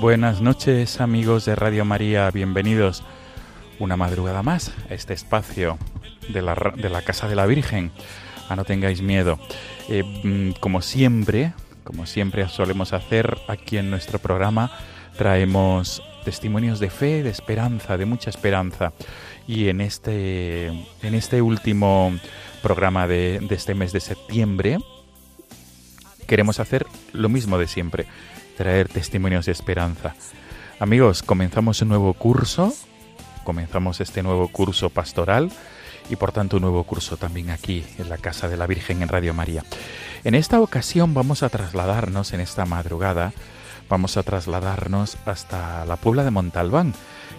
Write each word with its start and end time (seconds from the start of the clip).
Buenas 0.00 0.40
noches 0.40 1.00
amigos 1.00 1.44
de 1.44 1.54
Radio 1.54 1.84
María, 1.84 2.30
bienvenidos 2.30 3.04
una 3.78 3.96
madrugada 3.96 4.42
más 4.42 4.72
a 4.90 4.94
este 4.94 5.14
espacio 5.14 5.78
de 6.28 6.42
la, 6.42 6.54
de 6.76 6.88
la 6.88 7.02
Casa 7.02 7.28
de 7.28 7.36
la 7.36 7.46
Virgen. 7.46 7.92
A 8.48 8.56
no 8.56 8.64
tengáis 8.64 9.02
miedo. 9.02 9.38
Eh, 9.88 10.02
mm, 10.02 10.60
como 10.60 10.82
siempre, 10.82 11.52
como 11.84 12.06
siempre 12.06 12.48
solemos 12.48 12.92
hacer 12.92 13.38
aquí 13.48 13.78
en 13.78 13.90
nuestro 13.90 14.18
programa, 14.18 14.70
traemos 15.16 16.02
testimonios 16.24 16.80
de 16.80 16.90
fe, 16.90 17.22
de 17.22 17.30
esperanza, 17.30 17.96
de 17.96 18.06
mucha 18.06 18.30
esperanza. 18.30 18.92
Y 19.46 19.68
en 19.68 19.80
este, 19.80 20.66
en 20.66 21.14
este 21.14 21.40
último 21.42 22.12
programa 22.62 23.06
de 23.06 23.40
este 23.50 23.74
mes 23.74 23.92
de 23.92 24.00
septiembre, 24.00 24.78
queremos 26.26 26.60
hacer 26.60 26.86
lo 27.12 27.28
mismo 27.28 27.58
de 27.58 27.68
siempre, 27.68 28.06
traer 28.56 28.88
testimonios 28.88 29.46
de 29.46 29.52
esperanza. 29.52 30.14
Amigos, 30.78 31.22
comenzamos 31.22 31.80
un 31.80 31.88
nuevo 31.88 32.12
curso, 32.12 32.74
comenzamos 33.44 34.00
este 34.00 34.22
nuevo 34.22 34.48
curso 34.48 34.90
pastoral 34.90 35.50
y 36.10 36.16
por 36.16 36.32
tanto 36.32 36.56
un 36.56 36.62
nuevo 36.62 36.84
curso 36.84 37.16
también 37.16 37.50
aquí 37.50 37.84
en 37.98 38.08
la 38.08 38.18
Casa 38.18 38.48
de 38.48 38.56
la 38.56 38.66
Virgen 38.66 39.02
en 39.02 39.08
Radio 39.08 39.34
María. 39.34 39.64
En 40.24 40.34
esta 40.34 40.60
ocasión 40.60 41.14
vamos 41.14 41.42
a 41.42 41.48
trasladarnos 41.48 42.32
en 42.32 42.40
esta 42.40 42.64
madrugada, 42.66 43.32
vamos 43.88 44.16
a 44.16 44.22
trasladarnos 44.22 45.16
hasta 45.26 45.84
la 45.84 45.96
Puebla 45.96 46.24
de 46.24 46.30
Montalbán. 46.30 46.94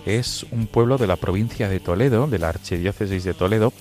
Es 0.06 0.45
un 0.51 0.67
pueblo 0.67 0.97
de 0.97 1.07
la 1.07 1.17
provincia 1.17 1.67
de 1.67 1.81
Toledo, 1.81 2.27
de 2.27 2.39
la 2.39 2.50
Archidiócesis 2.50 3.25
de 3.25 3.33
Toledo, 3.33 3.73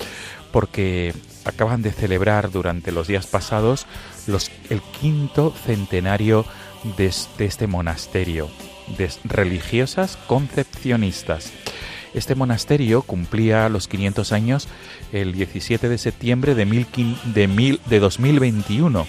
porque 0.50 1.14
acaban 1.44 1.82
de 1.82 1.92
celebrar 1.92 2.50
durante 2.50 2.90
los 2.90 3.06
días 3.06 3.26
pasados 3.26 3.86
el 4.68 4.80
quinto 5.00 5.54
centenario 5.64 6.44
de, 6.96 7.06
es- 7.06 7.28
de 7.38 7.44
este 7.44 7.68
monasterio, 7.68 8.48
de 8.98 9.08
religiosas 9.24 10.18
concepcionistas. 10.26 11.52
Este 12.16 12.34
monasterio 12.34 13.02
cumplía 13.02 13.68
los 13.68 13.88
500 13.88 14.32
años 14.32 14.68
el 15.12 15.32
17 15.34 15.88
de 15.90 15.98
septiembre 15.98 16.54
de, 16.54 16.64
mil 16.64 16.86
de, 17.34 17.46
mil- 17.46 17.78
de 17.84 18.00
2021, 18.00 19.06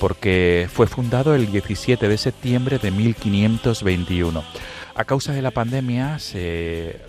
porque 0.00 0.68
fue 0.72 0.88
fundado 0.88 1.36
el 1.36 1.50
17 1.52 2.08
de 2.08 2.18
septiembre 2.18 2.78
de 2.78 2.90
1521. 2.90 4.42
A 4.96 5.04
causa 5.04 5.32
de 5.32 5.40
la 5.40 5.52
pandemia 5.52 6.18
se 6.18 7.00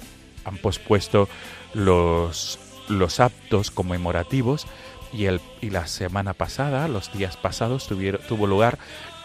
han 0.45 0.57
pospuesto 0.57 1.27
los, 1.73 2.59
los 2.87 3.19
actos 3.19 3.71
conmemorativos 3.71 4.67
y, 5.11 5.25
el, 5.25 5.41
y 5.61 5.71
la 5.71 5.87
semana 5.87 6.33
pasada, 6.35 6.87
los 6.87 7.11
días 7.11 7.37
pasados, 7.37 7.87
tuvieron, 7.87 8.21
tuvo 8.27 8.45
lugar 8.45 8.77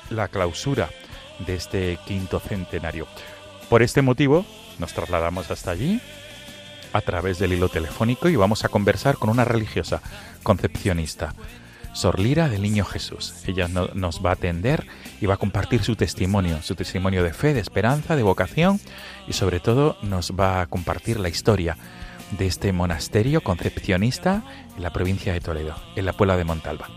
la 0.09 0.28
clausura 0.28 0.88
de 1.47 1.54
este 1.54 1.98
quinto 2.06 2.41
centenario. 2.41 3.06
Por 3.69 3.82
este 3.82 4.00
motivo, 4.00 4.47
nos 4.78 4.92
trasladamos 4.92 5.50
hasta 5.50 5.70
allí 5.70 6.00
a 6.92 7.00
través 7.00 7.38
del 7.38 7.53
hilo 7.53 7.69
telefónico 7.69 8.28
y 8.28 8.37
vamos 8.37 8.64
a 8.64 8.69
conversar 8.69 9.16
con 9.16 9.28
una 9.28 9.44
religiosa 9.44 10.00
concepcionista, 10.42 11.34
Sor 11.92 12.19
Lira 12.19 12.48
del 12.48 12.62
Niño 12.62 12.84
Jesús. 12.84 13.34
Ella 13.47 13.69
no- 13.69 13.88
nos 13.94 14.25
va 14.25 14.31
a 14.31 14.34
atender 14.34 14.86
y 15.20 15.26
va 15.26 15.34
a 15.34 15.38
compartir 15.38 15.82
su 15.82 15.97
testimonio, 15.97 16.62
su 16.62 16.75
testimonio 16.75 17.22
de 17.22 17.32
fe, 17.32 17.54
de 17.54 17.60
esperanza, 17.60 18.16
de 18.16 18.22
vocación 18.22 18.81
y 19.26 19.32
sobre 19.32 19.60
todo 19.60 19.97
nos 20.03 20.32
va 20.32 20.60
a 20.60 20.66
compartir 20.66 21.19
la 21.20 21.28
historia 21.28 21.76
de 22.38 22.47
este 22.47 22.72
monasterio 22.72 23.41
concepcionista 23.42 24.42
en 24.76 24.82
la 24.82 24.92
provincia 24.92 25.32
de 25.32 25.41
Toledo, 25.41 25.75
en 25.97 26.04
la 26.06 26.12
Puebla 26.12 26.36
de 26.36 26.44
Montalbán. 26.44 26.91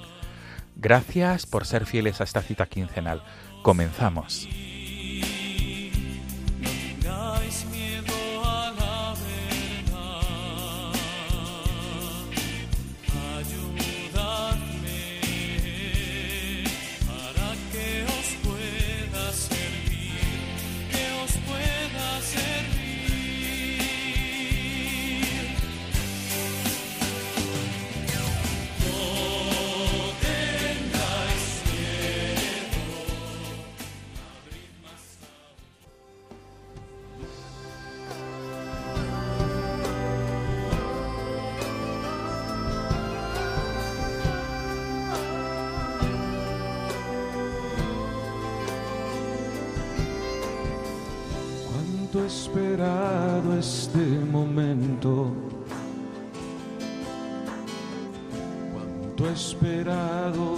Gracias 0.75 1.45
por 1.45 1.65
ser 1.65 1.85
fieles 1.85 2.19
a 2.21 2.23
esta 2.23 2.41
cita 2.41 2.65
quincenal. 2.65 3.21
Comenzamos. 3.63 4.47
Esperado 52.29 53.57
este 53.57 53.97
momento. 54.31 55.33
Cuánto 58.71 59.27
he 59.27 59.33
esperado 59.33 60.57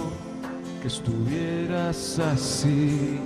que 0.82 0.88
estuvieras 0.88 2.18
así. 2.18 3.20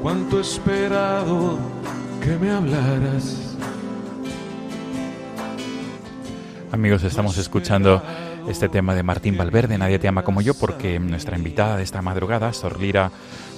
Cuánto 0.00 0.38
he 0.38 0.40
esperado 0.40 1.58
que 2.22 2.36
me 2.38 2.52
hablaras. 2.52 3.54
Amigos, 6.72 7.04
estamos 7.04 7.36
escuchando 7.36 8.02
este 8.48 8.70
tema 8.70 8.94
de 8.94 9.02
Martín 9.02 9.36
Valverde, 9.36 9.76
Nadie 9.76 9.98
te 9.98 10.08
ama 10.08 10.24
como 10.24 10.40
yo, 10.40 10.54
porque 10.54 10.98
nuestra 10.98 11.36
invitada 11.36 11.76
de 11.76 11.82
esta 11.82 12.00
madrugada, 12.00 12.50
Sor 12.54 12.80
Lira 12.80 13.10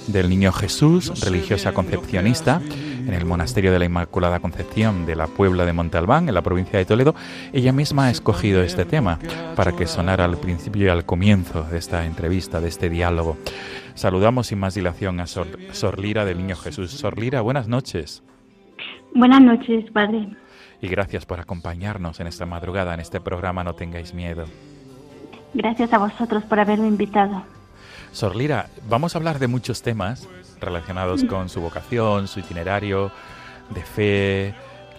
del 0.07 0.29
Niño 0.29 0.51
Jesús, 0.51 1.23
religiosa 1.23 1.73
concepcionista, 1.73 2.61
en 3.07 3.13
el 3.13 3.25
Monasterio 3.25 3.71
de 3.71 3.79
la 3.79 3.85
Inmaculada 3.85 4.39
Concepción 4.39 5.05
de 5.05 5.15
la 5.15 5.27
Puebla 5.27 5.65
de 5.65 5.73
Montalbán, 5.73 6.27
en 6.27 6.35
la 6.35 6.41
provincia 6.41 6.79
de 6.79 6.85
Toledo, 6.85 7.15
ella 7.53 7.71
misma 7.71 8.05
ha 8.05 8.11
escogido 8.11 8.61
este 8.61 8.85
tema 8.85 9.19
para 9.55 9.73
que 9.73 9.87
sonara 9.87 10.25
al 10.25 10.37
principio 10.37 10.85
y 10.85 10.89
al 10.89 11.05
comienzo 11.05 11.63
de 11.63 11.77
esta 11.77 12.05
entrevista, 12.05 12.61
de 12.61 12.69
este 12.69 12.89
diálogo. 12.89 13.37
Saludamos 13.95 14.47
sin 14.47 14.59
más 14.59 14.75
dilación 14.75 15.19
a 15.19 15.27
Sor, 15.27 15.47
Sor 15.71 15.99
Lira 15.99 16.25
del 16.25 16.37
Niño 16.37 16.55
Jesús. 16.55 16.91
Sor 16.91 17.19
Lira, 17.19 17.41
buenas 17.41 17.67
noches. 17.67 18.23
Buenas 19.13 19.41
noches, 19.41 19.89
Padre. 19.91 20.29
Y 20.81 20.87
gracias 20.87 21.25
por 21.25 21.39
acompañarnos 21.39 22.19
en 22.19 22.27
esta 22.27 22.45
madrugada, 22.45 22.93
en 22.93 22.99
este 22.99 23.21
programa 23.21 23.63
No 23.63 23.75
tengáis 23.75 24.13
miedo. 24.13 24.45
Gracias 25.53 25.91
a 25.93 25.97
vosotros 25.97 26.43
por 26.43 26.59
haberme 26.59 26.87
invitado. 26.87 27.43
Sor 28.11 28.35
Lira, 28.35 28.67
vamos 28.89 29.15
a 29.15 29.17
hablar 29.17 29.39
de 29.39 29.47
muchos 29.47 29.81
temas 29.81 30.27
relacionados 30.59 31.23
con 31.23 31.49
su 31.49 31.61
vocación, 31.61 32.27
su 32.27 32.39
itinerario 32.39 33.11
de 33.69 33.81
fe, 33.81 34.53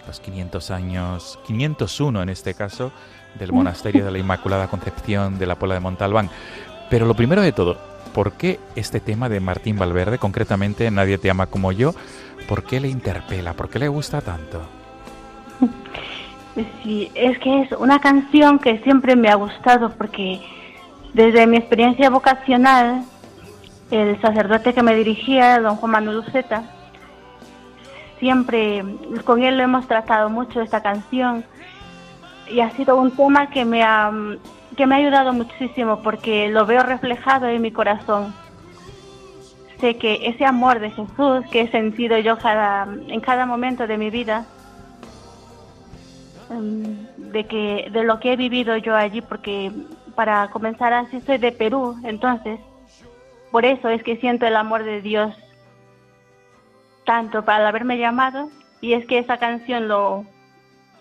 los 0.07 0.19
500 0.19 0.71
años, 0.71 1.39
501 1.45 2.23
en 2.23 2.29
este 2.29 2.53
caso, 2.55 2.91
del 3.35 3.53
Monasterio 3.53 4.03
de 4.03 4.11
la 4.11 4.17
Inmaculada 4.17 4.67
Concepción 4.67 5.37
de 5.37 5.45
la 5.45 5.55
Puebla 5.55 5.75
de 5.75 5.81
Montalbán. 5.81 6.29
Pero 6.89 7.05
lo 7.05 7.13
primero 7.13 7.41
de 7.41 7.51
todo, 7.51 7.77
¿por 8.13 8.33
qué 8.33 8.59
este 8.75 8.99
tema 8.99 9.29
de 9.29 9.39
Martín 9.39 9.77
Valverde, 9.77 10.17
concretamente 10.17 10.89
Nadie 10.89 11.19
te 11.19 11.29
ama 11.29 11.45
como 11.45 11.71
yo, 11.71 11.93
por 12.47 12.63
qué 12.63 12.79
le 12.79 12.89
interpela, 12.89 13.53
por 13.53 13.69
qué 13.69 13.79
le 13.79 13.87
gusta 13.87 14.21
tanto? 14.21 14.61
Sí, 16.83 17.09
es 17.15 17.39
que 17.39 17.63
es 17.63 17.71
una 17.71 17.99
canción 17.99 18.59
que 18.59 18.77
siempre 18.83 19.15
me 19.15 19.27
ha 19.27 19.33
gustado 19.33 19.89
porque 19.97 20.39
desde 21.13 21.45
mi 21.47 21.57
experiencia 21.57 22.09
vocacional, 22.09 23.03
el 23.91 24.19
sacerdote 24.21 24.73
que 24.73 24.81
me 24.81 24.95
dirigía, 24.95 25.59
don 25.59 25.75
Juan 25.75 25.91
Manuel 25.91 26.17
Luceta, 26.17 26.63
siempre 28.19 28.83
con 29.23 29.43
él 29.43 29.57
lo 29.57 29.63
hemos 29.63 29.87
tratado 29.87 30.29
mucho 30.29 30.61
esta 30.61 30.81
canción 30.81 31.43
y 32.49 32.61
ha 32.61 32.71
sido 32.71 32.95
un 32.97 33.11
tema 33.11 33.49
que 33.49 33.65
me 33.65 33.83
ha, 33.83 34.11
que 34.75 34.87
me 34.87 34.95
ha 34.95 34.97
ayudado 34.97 35.33
muchísimo 35.33 36.01
porque 36.01 36.49
lo 36.49 36.65
veo 36.65 36.83
reflejado 36.83 37.47
en 37.47 37.61
mi 37.61 37.71
corazón. 37.71 38.33
Sé 39.79 39.97
que 39.97 40.27
ese 40.27 40.45
amor 40.45 40.79
de 40.79 40.91
Jesús 40.91 41.45
que 41.51 41.61
he 41.61 41.71
sentido 41.71 42.17
yo 42.17 42.37
cada, 42.37 42.87
en 43.07 43.19
cada 43.19 43.45
momento 43.45 43.85
de 43.85 43.97
mi 43.97 44.09
vida, 44.09 44.45
em, 46.49 47.05
de 47.17 47.45
que 47.45 47.89
de 47.91 48.03
lo 48.03 48.19
que 48.19 48.33
he 48.33 48.35
vivido 48.37 48.77
yo 48.77 48.95
allí, 48.95 49.21
porque 49.21 49.71
para 50.15 50.49
comenzar 50.49 50.93
así 50.93 51.21
soy 51.21 51.37
de 51.37 51.51
Perú, 51.51 51.95
entonces 52.03 52.59
por 53.51 53.65
eso 53.65 53.89
es 53.89 54.03
que 54.03 54.17
siento 54.17 54.45
el 54.45 54.55
amor 54.55 54.83
de 54.83 55.01
Dios 55.01 55.35
tanto 57.05 57.45
para 57.45 57.67
haberme 57.67 57.97
llamado 57.97 58.49
y 58.81 58.93
es 58.93 59.05
que 59.05 59.19
esa 59.19 59.37
canción 59.37 59.87
lo, 59.87 60.25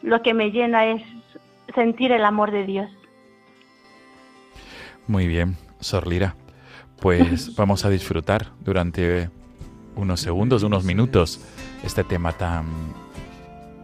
lo 0.02 0.22
que 0.22 0.34
me 0.34 0.50
llena 0.50 0.86
es 0.86 1.02
sentir 1.74 2.12
el 2.12 2.24
amor 2.24 2.50
de 2.50 2.64
Dios. 2.64 2.90
Muy 5.06 5.26
bien, 5.26 5.56
Sor 5.80 6.06
Lira. 6.06 6.36
Pues 7.00 7.54
vamos 7.56 7.84
a 7.84 7.90
disfrutar 7.90 8.48
durante 8.60 9.30
unos 9.96 10.20
segundos, 10.20 10.62
unos 10.62 10.84
minutos, 10.84 11.40
este 11.82 12.04
tema 12.04 12.32
tan, 12.32 12.66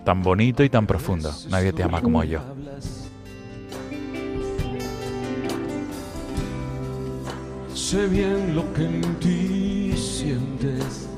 tan 0.05 0.23
bonito 0.23 0.63
y 0.63 0.69
tan 0.69 0.87
profundo. 0.87 1.33
Nadie 1.51 1.73
te 1.73 1.83
ama 1.83 2.01
como 2.01 2.23
yo. 2.25 2.41
Sé 7.91 8.07
bien 8.07 8.55
lo 8.55 8.71
que 8.75 8.85
en 8.85 9.01
ti 9.19 9.95
sientes, 9.97 11.09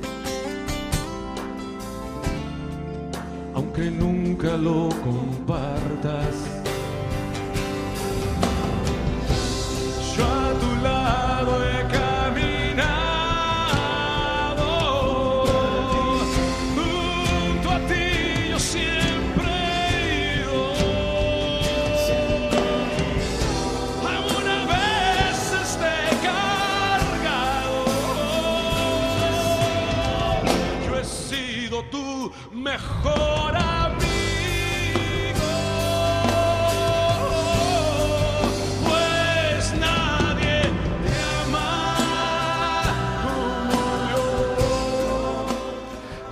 aunque 3.52 3.90
nunca 3.90 4.56
lo 4.56 4.88
compartas. 5.02 6.36
Yo 10.16 10.24
a 10.24 10.52
tu 10.62 10.70
lado 10.84 11.52
he 11.66 11.79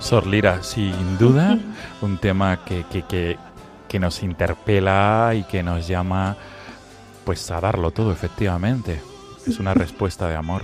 Sor 0.09 0.25
Lira, 0.25 0.63
sin 0.63 1.17
duda, 1.19 1.59
un 2.01 2.17
tema 2.17 2.63
que, 2.65 2.83
que, 2.91 3.03
que, 3.03 3.37
que 3.87 3.99
nos 3.99 4.23
interpela 4.23 5.33
y 5.35 5.43
que 5.43 5.61
nos 5.61 5.87
llama 5.87 6.35
pues 7.25 7.51
a 7.51 7.61
darlo 7.61 7.91
todo, 7.91 8.11
efectivamente. 8.11 8.99
Es 9.45 9.59
una 9.59 9.73
respuesta 9.75 10.27
de 10.27 10.35
amor 10.35 10.63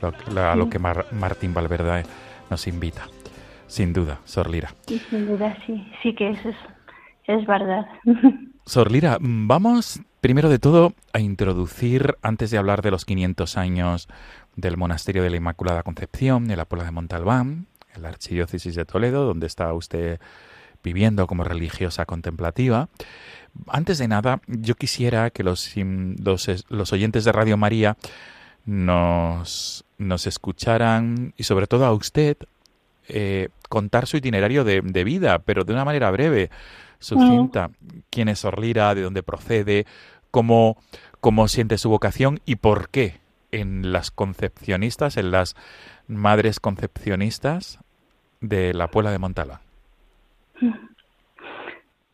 lo- 0.00 0.12
lo- 0.32 0.48
a 0.50 0.54
lo 0.54 0.70
que 0.70 0.78
Mar- 0.78 1.06
Martín 1.10 1.52
Valverde 1.52 2.04
nos 2.48 2.68
invita. 2.68 3.08
Sin 3.66 3.92
duda, 3.92 4.20
Sor 4.24 4.48
Lira. 4.48 4.72
Y 4.86 5.00
sin 5.10 5.26
duda 5.26 5.56
sí, 5.66 5.84
sí 6.02 6.14
que 6.14 6.30
eso 6.30 6.48
es, 6.50 6.56
es 7.26 7.44
verdad. 7.46 7.86
Sor 8.66 8.92
Lira, 8.92 9.18
vamos 9.20 10.00
primero 10.20 10.48
de 10.48 10.60
todo 10.60 10.92
a 11.12 11.18
introducir, 11.18 12.14
antes 12.22 12.52
de 12.52 12.58
hablar 12.58 12.82
de 12.82 12.92
los 12.92 13.04
500 13.04 13.56
años 13.56 14.08
del 14.54 14.76
Monasterio 14.76 15.24
de 15.24 15.30
la 15.30 15.36
Inmaculada 15.36 15.82
Concepción, 15.82 16.46
de 16.46 16.54
la 16.56 16.64
Puebla 16.66 16.84
de 16.84 16.92
Montalbán, 16.92 17.66
en 17.96 18.02
la 18.02 18.08
Archidiócesis 18.08 18.74
de 18.74 18.84
Toledo, 18.84 19.24
donde 19.24 19.46
está 19.46 19.72
usted 19.72 20.20
viviendo 20.82 21.26
como 21.26 21.44
religiosa 21.44 22.06
contemplativa. 22.06 22.88
Antes 23.66 23.98
de 23.98 24.08
nada, 24.08 24.40
yo 24.46 24.74
quisiera 24.74 25.30
que 25.30 25.42
los, 25.42 25.74
oyentes 26.92 27.24
de 27.24 27.32
Radio 27.32 27.56
María 27.56 27.96
nos, 28.64 29.84
nos 29.98 30.26
escucharan 30.26 31.32
y 31.36 31.44
sobre 31.44 31.66
todo 31.66 31.86
a 31.86 31.92
usted 31.92 32.36
eh, 33.08 33.48
contar 33.68 34.06
su 34.06 34.16
itinerario 34.16 34.64
de, 34.64 34.80
de 34.82 35.04
vida, 35.04 35.38
pero 35.40 35.64
de 35.64 35.72
una 35.72 35.84
manera 35.84 36.10
breve, 36.10 36.50
sucinta. 36.98 37.70
¿Quién 38.10 38.28
es 38.28 38.44
Orlira? 38.44 38.94
¿De 38.94 39.02
dónde 39.02 39.22
procede? 39.22 39.86
¿Cómo, 40.30 40.76
¿Cómo 41.20 41.48
siente 41.48 41.78
su 41.78 41.88
vocación? 41.88 42.40
¿Y 42.44 42.56
por 42.56 42.90
qué 42.90 43.20
en 43.52 43.92
las 43.92 44.10
concepcionistas, 44.10 45.16
en 45.16 45.30
las 45.30 45.56
madres 46.08 46.60
concepcionistas 46.60 47.78
de 48.48 48.74
la 48.74 48.88
Puebla 48.88 49.10
de 49.10 49.18
Montala? 49.18 49.60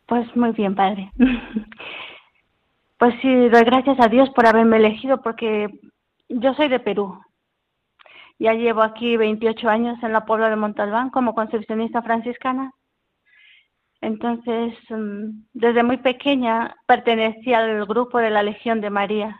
Pues 0.05 0.35
muy 0.35 0.51
bien, 0.51 0.75
padre. 0.75 1.11
Pues 3.03 3.15
sí, 3.21 3.49
doy 3.49 3.63
gracias 3.65 3.99
a 3.99 4.07
Dios 4.07 4.29
por 4.29 4.47
haberme 4.47 4.77
elegido 4.77 5.21
porque 5.21 5.67
yo 6.29 6.53
soy 6.53 6.69
de 6.69 6.79
Perú. 6.79 7.19
Ya 8.39 8.53
llevo 8.53 8.81
aquí 8.81 9.17
28 9.17 9.67
años 9.67 10.01
en 10.03 10.13
la 10.13 10.23
Puebla 10.23 10.49
de 10.49 10.55
Montalbán 10.55 11.09
como 11.09 11.35
concepcionista 11.35 12.01
franciscana. 12.01 12.71
Entonces, 13.99 14.73
mm, 14.89 15.43
desde 15.53 15.83
muy 15.83 15.97
pequeña 15.97 16.77
pertenecí 16.85 17.53
al 17.53 17.85
grupo 17.85 18.19
de 18.19 18.29
la 18.29 18.41
Legión 18.41 18.79
de 18.79 18.89
María. 18.89 19.37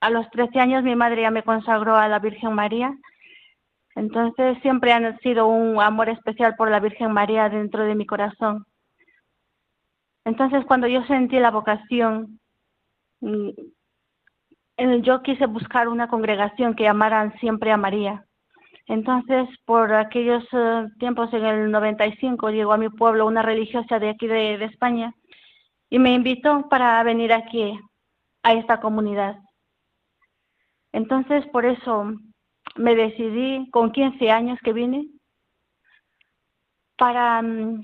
A 0.00 0.08
los 0.08 0.30
13 0.30 0.58
años 0.58 0.82
mi 0.82 0.96
madre 0.96 1.22
ya 1.22 1.30
me 1.30 1.42
consagró 1.42 1.96
a 1.96 2.08
la 2.08 2.20
Virgen 2.20 2.54
María. 2.54 2.96
Entonces 3.98 4.56
siempre 4.62 4.92
ha 4.92 5.18
sido 5.18 5.48
un 5.48 5.80
amor 5.80 6.08
especial 6.08 6.54
por 6.54 6.70
la 6.70 6.78
Virgen 6.78 7.10
María 7.10 7.48
dentro 7.48 7.84
de 7.84 7.96
mi 7.96 8.06
corazón. 8.06 8.64
Entonces, 10.24 10.64
cuando 10.66 10.86
yo 10.86 11.02
sentí 11.06 11.40
la 11.40 11.50
vocación, 11.50 12.38
mm, 13.20 13.50
yo 15.02 15.20
quise 15.22 15.46
buscar 15.46 15.88
una 15.88 16.06
congregación 16.06 16.74
que 16.76 16.86
amaran 16.86 17.36
siempre 17.40 17.72
a 17.72 17.76
María. 17.76 18.24
Entonces, 18.86 19.48
por 19.64 19.92
aquellos 19.92 20.44
eh, 20.52 20.86
tiempos, 21.00 21.32
en 21.32 21.44
el 21.44 21.70
95, 21.72 22.50
llegó 22.50 22.74
a 22.74 22.78
mi 22.78 22.90
pueblo 22.90 23.26
una 23.26 23.42
religiosa 23.42 23.98
de 23.98 24.10
aquí 24.10 24.28
de, 24.28 24.58
de 24.58 24.64
España 24.66 25.12
y 25.90 25.98
me 25.98 26.14
invitó 26.14 26.68
para 26.68 27.02
venir 27.02 27.32
aquí 27.32 27.76
a 28.44 28.52
esta 28.52 28.78
comunidad. 28.78 29.38
Entonces, 30.92 31.44
por 31.48 31.66
eso 31.66 32.12
me 32.78 32.94
decidí 32.94 33.68
con 33.70 33.92
15 33.92 34.30
años 34.30 34.58
que 34.62 34.72
vine 34.72 35.06
para 36.96 37.42
mm, 37.42 37.82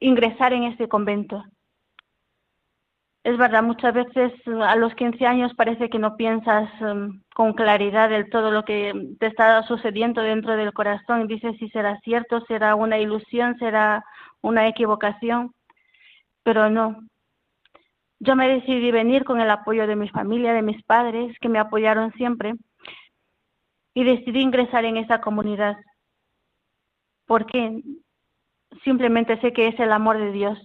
ingresar 0.00 0.52
en 0.52 0.64
este 0.64 0.88
convento. 0.88 1.44
es 3.24 3.36
verdad, 3.36 3.62
muchas 3.62 3.92
veces 3.94 4.32
a 4.46 4.76
los 4.76 4.94
15 4.94 5.26
años 5.26 5.52
parece 5.54 5.90
que 5.90 5.98
no 5.98 6.16
piensas 6.16 6.70
em, 6.80 7.22
con 7.34 7.52
claridad 7.52 8.08
del 8.08 8.30
todo 8.30 8.50
lo 8.50 8.64
que 8.64 8.94
te 9.18 9.26
está 9.26 9.62
sucediendo 9.64 10.22
dentro 10.22 10.56
del 10.56 10.72
corazón. 10.72 11.26
Dices 11.26 11.56
si 11.58 11.68
será 11.70 11.98
cierto, 12.00 12.40
será 12.46 12.74
una 12.74 12.98
ilusión, 12.98 13.58
será 13.58 14.04
una 14.42 14.66
equivocación, 14.68 15.52
pero 16.44 16.70
no. 16.70 16.96
Yo 18.20 18.36
me 18.36 18.48
decidí 18.48 18.90
venir 18.90 19.24
con 19.24 19.40
el 19.40 19.50
apoyo 19.50 19.86
de 19.86 19.96
mi 19.96 20.08
familia, 20.08 20.52
de 20.52 20.62
mis 20.62 20.82
padres, 20.84 21.36
que 21.40 21.48
me 21.48 21.58
apoyaron 21.58 22.12
siempre, 22.14 22.54
y 23.94 24.04
decidí 24.04 24.40
ingresar 24.40 24.84
en 24.84 24.96
esa 24.96 25.20
comunidad, 25.20 25.76
porque 27.26 27.82
simplemente 28.84 29.40
sé 29.40 29.52
que 29.52 29.68
es 29.68 29.78
el 29.80 29.92
amor 29.92 30.18
de 30.18 30.32
Dios. 30.32 30.58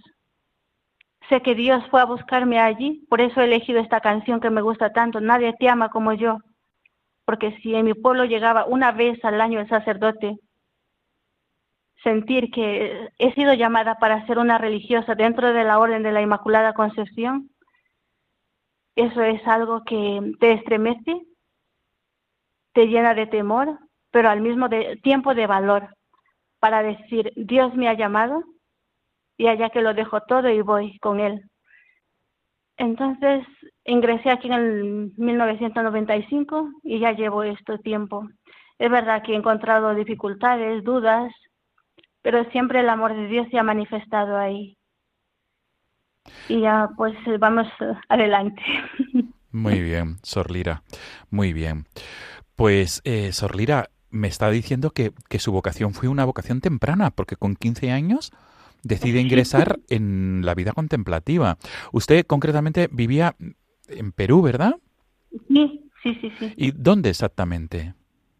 Sé 1.28 1.42
que 1.42 1.54
Dios 1.54 1.84
fue 1.90 2.00
a 2.00 2.04
buscarme 2.04 2.60
allí, 2.60 3.04
por 3.08 3.20
eso 3.20 3.40
he 3.40 3.44
elegido 3.44 3.80
esta 3.80 4.00
canción 4.00 4.40
que 4.40 4.50
me 4.50 4.62
gusta 4.62 4.92
tanto, 4.92 5.20
Nadie 5.20 5.54
te 5.58 5.68
ama 5.68 5.88
como 5.88 6.12
yo, 6.12 6.38
porque 7.24 7.58
si 7.60 7.74
en 7.74 7.84
mi 7.84 7.94
pueblo 7.94 8.24
llegaba 8.24 8.66
una 8.66 8.92
vez 8.92 9.22
al 9.24 9.40
año 9.40 9.58
el 9.58 9.68
sacerdote, 9.68 10.36
sentir 12.04 12.52
que 12.52 13.08
he 13.18 13.32
sido 13.34 13.54
llamada 13.54 13.96
para 13.96 14.24
ser 14.26 14.38
una 14.38 14.58
religiosa 14.58 15.16
dentro 15.16 15.52
de 15.52 15.64
la 15.64 15.80
Orden 15.80 16.04
de 16.04 16.12
la 16.12 16.22
Inmaculada 16.22 16.72
Concepción, 16.72 17.50
eso 18.94 19.22
es 19.22 19.44
algo 19.46 19.82
que 19.84 20.32
te 20.38 20.52
estremece, 20.52 21.26
te 22.76 22.86
llena 22.88 23.14
de 23.14 23.26
temor, 23.26 23.78
pero 24.10 24.28
al 24.28 24.42
mismo 24.42 24.68
tiempo 25.02 25.34
de 25.34 25.46
valor, 25.46 25.96
para 26.60 26.82
decir, 26.82 27.32
Dios 27.34 27.74
me 27.74 27.88
ha 27.88 27.94
llamado 27.94 28.44
y 29.38 29.46
allá 29.46 29.70
que 29.70 29.80
lo 29.80 29.94
dejo 29.94 30.20
todo 30.20 30.50
y 30.50 30.60
voy 30.60 30.98
con 30.98 31.18
él. 31.18 31.40
Entonces 32.76 33.46
ingresé 33.86 34.30
aquí 34.30 34.48
en 34.48 34.52
el 34.52 35.12
1995 35.16 36.70
y 36.82 36.98
ya 36.98 37.12
llevo 37.12 37.44
este 37.44 37.78
tiempo. 37.78 38.28
Es 38.78 38.90
verdad 38.90 39.22
que 39.22 39.32
he 39.32 39.36
encontrado 39.36 39.94
dificultades, 39.94 40.84
dudas, 40.84 41.32
pero 42.20 42.44
siempre 42.50 42.80
el 42.80 42.90
amor 42.90 43.16
de 43.16 43.26
Dios 43.26 43.46
se 43.50 43.58
ha 43.58 43.62
manifestado 43.62 44.36
ahí. 44.36 44.76
Y 46.50 46.60
ya 46.60 46.90
pues 46.94 47.14
vamos 47.38 47.68
adelante. 48.10 48.62
Muy 49.56 49.80
bien, 49.80 50.18
Sor 50.22 50.50
Lira, 50.50 50.82
muy 51.30 51.54
bien. 51.54 51.86
Pues 52.56 53.02
eh, 53.04 53.32
Sor 53.32 53.54
Lira 53.54 53.90
me 54.10 54.28
está 54.28 54.50
diciendo 54.50 54.90
que, 54.90 55.12
que 55.28 55.38
su 55.38 55.52
vocación 55.52 55.94
fue 55.94 56.08
una 56.08 56.24
vocación 56.24 56.60
temprana, 56.60 57.10
porque 57.10 57.36
con 57.36 57.54
15 57.54 57.92
años 57.92 58.32
decide 58.82 59.20
ingresar 59.20 59.78
en 59.88 60.42
la 60.44 60.54
vida 60.54 60.72
contemplativa. 60.72 61.58
Usted 61.92 62.24
concretamente 62.26 62.88
vivía 62.90 63.36
en 63.88 64.12
Perú, 64.12 64.42
¿verdad? 64.42 64.76
Sí, 65.48 65.90
sí, 66.02 66.18
sí. 66.20 66.32
sí. 66.38 66.54
¿Y 66.56 66.70
dónde 66.72 67.10
exactamente? 67.10 67.94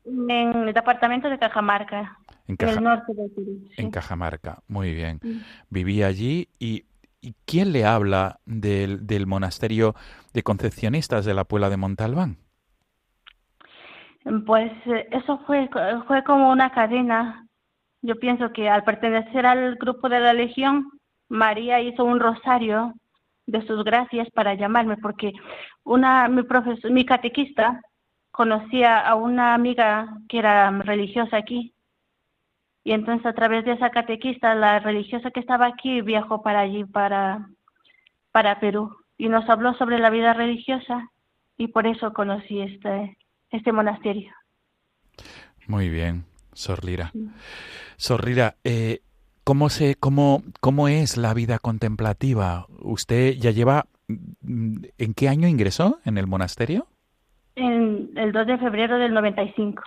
En 0.05 0.31
el 0.31 0.73
departamento 0.73 1.29
de 1.29 1.39
Cajamarca, 1.39 2.19
en, 2.47 2.57
el 2.61 2.83
norte 2.83 3.13
de 3.13 3.29
Perú. 3.29 3.69
En 3.77 3.91
Cajamarca, 3.91 4.63
muy 4.69 4.95
bien. 4.95 5.21
Vivía 5.69 6.07
allí 6.07 6.49
y, 6.61 6.85
¿quién 7.45 7.73
le 7.73 7.85
habla 7.85 8.39
del, 8.47 9.07
del 9.07 9.27
monasterio 9.27 9.97
de 10.33 10.43
concepcionistas 10.43 11.25
de 11.25 11.35
la 11.35 11.45
Puebla 11.45 11.71
de 11.71 11.77
Montalbán? 11.77 12.39
Pues 14.45 14.73
eh, 14.87 15.09
eso 15.13 15.39
fue, 15.47 15.69
fue 16.07 16.25
como 16.25 16.51
una 16.51 16.71
cadena 16.71 17.47
yo 18.07 18.17
pienso 18.21 18.53
que 18.53 18.69
al 18.69 18.85
pertenecer 18.85 19.47
al 19.47 19.75
grupo 19.77 20.09
de 20.09 20.21
la 20.21 20.33
Legión, 20.33 20.91
María 21.29 21.81
hizo 21.81 22.05
un 22.05 22.21
rosario 22.21 22.95
de 23.47 23.67
sus 23.67 23.83
gracias 23.83 24.31
para 24.31 24.55
llamarme, 24.55 24.97
porque 24.99 25.33
una 25.83 26.29
mi 26.29 26.45
profesor, 26.45 26.91
mi 26.93 27.05
catequista 27.05 27.81
conocía 28.31 29.01
a 29.01 29.17
una 29.17 29.55
amiga 29.55 30.19
que 30.29 30.39
era 30.39 30.71
religiosa 30.71 31.37
aquí. 31.37 31.75
Y 32.85 32.93
entonces 32.93 33.27
a 33.27 33.33
través 33.33 33.65
de 33.65 33.73
esa 33.73 33.91
catequista, 33.91 34.55
la 34.55 34.79
religiosa 34.79 35.33
que 35.33 35.41
estaba 35.41 35.67
aquí 35.67 36.01
viajó 36.01 36.43
para 36.43 36.61
allí, 36.61 36.85
para, 36.85 37.49
para 38.31 38.61
Perú, 38.61 38.97
y 39.19 39.29
nos 39.29 39.49
habló 39.49 39.75
sobre 39.75 39.99
la 39.99 40.11
vida 40.11 40.33
religiosa 40.33 41.11
y 41.57 41.69
por 41.69 41.89
eso 41.89 42.13
conocí 42.13 42.61
este, 42.61 43.17
este 43.57 43.73
monasterio. 43.73 44.33
Muy 45.67 45.89
bien, 45.89 46.25
Sor 46.53 46.85
Lira. 46.85 47.13
Sorrira, 47.97 48.57
eh, 48.65 49.01
¿cómo, 49.45 49.69
se, 49.69 49.97
cómo, 49.97 50.43
¿cómo 50.61 50.89
es 50.89 51.17
la 51.17 51.35
vida 51.35 51.59
contemplativa? 51.59 52.67
¿Usted 52.81 53.35
ya 53.35 53.51
lleva... 53.51 53.87
Mm, 54.09 54.85
¿En 54.99 55.15
qué 55.15 55.29
año 55.29 55.49
ingresó 55.49 55.99
en 56.05 56.19
el 56.19 56.27
monasterio? 56.27 56.87
En 57.57 58.11
el 58.17 58.33
2 58.33 58.47
de 58.47 58.59
febrero 58.59 58.99
del 58.99 59.13
95. 59.15 59.83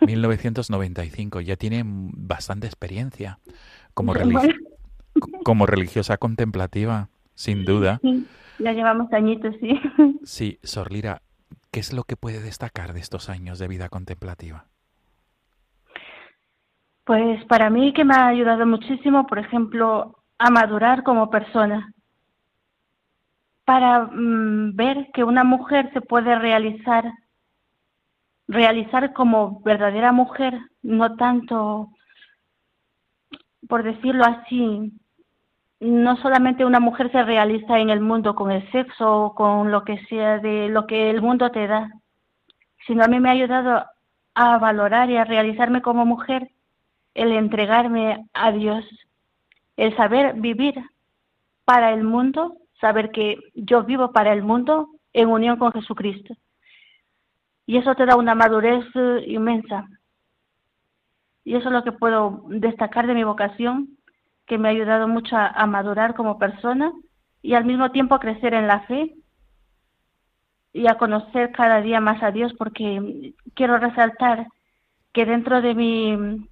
1995, 0.00 1.40
ya 1.40 1.56
tiene 1.56 1.82
bastante 1.84 2.66
experiencia 2.66 3.38
como, 3.94 4.14
como 5.42 5.66
religiosa 5.66 6.18
contemplativa, 6.18 7.08
sin 7.34 7.64
duda. 7.64 7.98
Sí, 8.02 8.26
ya 8.58 8.72
llevamos 8.72 9.12
añitos, 9.12 9.54
sí. 9.60 9.80
Sí, 10.24 10.58
Sorlira, 10.62 11.22
¿qué 11.78 11.82
es 11.82 11.92
lo 11.92 12.02
que 12.02 12.16
puede 12.16 12.40
destacar 12.40 12.92
de 12.92 12.98
estos 12.98 13.28
años 13.28 13.60
de 13.60 13.68
vida 13.68 13.88
contemplativa? 13.88 14.64
Pues 17.04 17.44
para 17.44 17.70
mí 17.70 17.92
que 17.92 18.04
me 18.04 18.16
ha 18.16 18.26
ayudado 18.26 18.66
muchísimo, 18.66 19.28
por 19.28 19.38
ejemplo, 19.38 20.24
a 20.38 20.50
madurar 20.50 21.04
como 21.04 21.30
persona, 21.30 21.92
para 23.64 24.08
mm, 24.10 24.74
ver 24.74 25.08
que 25.14 25.22
una 25.22 25.44
mujer 25.44 25.88
se 25.92 26.00
puede 26.00 26.36
realizar, 26.36 27.12
realizar 28.48 29.12
como 29.12 29.60
verdadera 29.60 30.10
mujer, 30.10 30.58
no 30.82 31.14
tanto, 31.14 31.90
por 33.68 33.84
decirlo 33.84 34.24
así, 34.24 34.92
no 35.80 36.16
solamente 36.16 36.64
una 36.64 36.80
mujer 36.80 37.10
se 37.12 37.22
realiza 37.22 37.78
en 37.78 37.90
el 37.90 38.00
mundo 38.00 38.34
con 38.34 38.50
el 38.50 38.70
sexo 38.72 39.24
o 39.24 39.34
con 39.34 39.70
lo 39.70 39.84
que 39.84 40.04
sea 40.06 40.38
de 40.38 40.68
lo 40.68 40.86
que 40.86 41.10
el 41.10 41.22
mundo 41.22 41.50
te 41.50 41.66
da, 41.66 41.90
sino 42.86 43.04
a 43.04 43.08
mí 43.08 43.20
me 43.20 43.28
ha 43.28 43.32
ayudado 43.32 43.84
a 44.34 44.58
valorar 44.58 45.10
y 45.10 45.16
a 45.16 45.24
realizarme 45.24 45.82
como 45.82 46.04
mujer 46.04 46.50
el 47.14 47.32
entregarme 47.32 48.26
a 48.32 48.52
Dios, 48.52 48.84
el 49.76 49.96
saber 49.96 50.34
vivir 50.34 50.74
para 51.64 51.92
el 51.92 52.04
mundo, 52.04 52.56
saber 52.80 53.10
que 53.10 53.38
yo 53.54 53.84
vivo 53.84 54.12
para 54.12 54.32
el 54.32 54.42
mundo 54.42 54.88
en 55.12 55.28
unión 55.28 55.58
con 55.58 55.72
Jesucristo. 55.72 56.34
Y 57.66 57.76
eso 57.76 57.94
te 57.94 58.06
da 58.06 58.16
una 58.16 58.34
madurez 58.34 58.84
eh, 58.94 59.24
inmensa. 59.26 59.86
Y 61.44 61.56
eso 61.56 61.68
es 61.68 61.72
lo 61.72 61.84
que 61.84 61.92
puedo 61.92 62.44
destacar 62.46 63.06
de 63.06 63.14
mi 63.14 63.24
vocación, 63.24 63.97
que 64.48 64.58
me 64.58 64.68
ha 64.68 64.72
ayudado 64.72 65.06
mucho 65.06 65.36
a, 65.36 65.66
madurar 65.66 66.14
como 66.14 66.38
persona 66.38 66.92
y 67.42 67.54
al 67.54 67.64
mismo 67.64 67.90
tiempo 67.90 68.14
a 68.14 68.20
crecer 68.20 68.54
en 68.54 68.66
la 68.66 68.80
fe 68.80 69.14
y 70.72 70.88
a 70.88 70.96
conocer 70.96 71.52
cada 71.52 71.80
día 71.80 72.00
más 72.00 72.22
a 72.22 72.30
Dios, 72.30 72.52
porque 72.58 73.34
quiero 73.54 73.78
resaltar 73.78 74.46
que 75.12 75.26
dentro 75.26 75.60
de 75.60 75.74
mi 75.74 76.48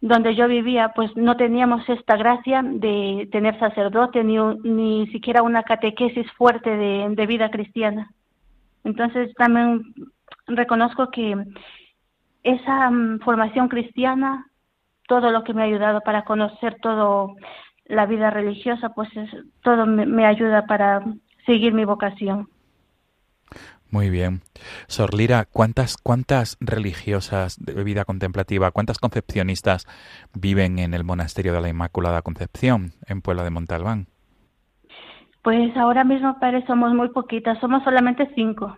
donde 0.00 0.34
yo 0.34 0.46
vivía, 0.46 0.92
pues 0.94 1.16
no 1.16 1.36
teníamos 1.36 1.88
esta 1.88 2.16
gracia 2.16 2.62
de 2.62 3.28
tener 3.32 3.58
sacerdote 3.58 4.22
ni, 4.24 4.36
ni 4.62 5.06
siquiera 5.08 5.42
una 5.42 5.62
catequesis 5.62 6.30
fuerte 6.32 6.70
de, 6.70 7.26
vida 7.26 7.50
cristiana. 7.50 8.10
Entonces 8.84 9.34
también 9.34 9.94
reconozco 10.46 11.10
que 11.10 11.34
esa 12.42 12.90
mm, 12.90 13.20
formación 13.20 13.68
cristiana, 13.68 14.46
todo 15.08 15.30
lo 15.30 15.44
que 15.44 15.54
me 15.54 15.62
ha 15.62 15.66
ayudado 15.66 16.00
para 16.00 16.24
conocer 16.24 16.76
todo 16.80 17.36
la 17.84 18.06
vida 18.06 18.30
religiosa, 18.30 18.90
pues 18.90 19.08
todo 19.62 19.86
me 19.86 20.26
ayuda 20.26 20.66
para 20.66 21.04
seguir 21.46 21.72
mi 21.72 21.84
vocación. 21.84 22.48
Muy 23.90 24.10
bien. 24.10 24.42
Sor 24.88 25.14
Lira, 25.14 25.44
¿cuántas, 25.44 25.96
¿cuántas 25.96 26.56
religiosas 26.60 27.56
de 27.64 27.84
vida 27.84 28.04
contemplativa, 28.04 28.72
cuántas 28.72 28.98
concepcionistas 28.98 29.86
viven 30.34 30.80
en 30.80 30.92
el 30.92 31.04
monasterio 31.04 31.52
de 31.52 31.60
la 31.60 31.68
Inmaculada 31.68 32.22
Concepción, 32.22 32.92
en 33.06 33.22
Puebla 33.22 33.44
de 33.44 33.50
Montalbán? 33.50 34.08
Pues 35.42 35.76
ahora 35.76 36.02
mismo, 36.02 36.38
padre, 36.40 36.64
somos 36.66 36.92
muy 36.92 37.10
poquitas, 37.10 37.58
somos 37.60 37.84
solamente 37.84 38.28
cinco. 38.34 38.76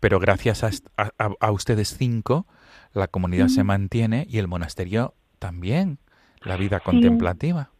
Pero 0.00 0.18
gracias 0.18 0.82
a, 0.96 1.52
ustedes 1.52 1.96
cinco, 1.96 2.46
la 2.94 3.08
comunidad 3.08 3.48
se 3.48 3.64
mantiene 3.64 4.26
y 4.28 4.38
el 4.38 4.48
monasterio 4.48 5.14
también, 5.38 5.98
la 6.42 6.56
vida 6.56 6.80
contemplativa. 6.80 7.70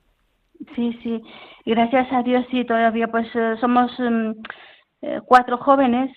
Sí, 0.74 0.98
sí, 1.02 1.22
gracias 1.66 2.12
a 2.12 2.22
Dios 2.22 2.44
sí, 2.50 2.64
todavía 2.64 3.08
pues 3.08 3.26
eh, 3.34 3.56
somos... 3.60 3.92
Mm, 3.98 4.32
eh, 5.02 5.20
cuatro 5.24 5.58
jóvenes, 5.58 6.16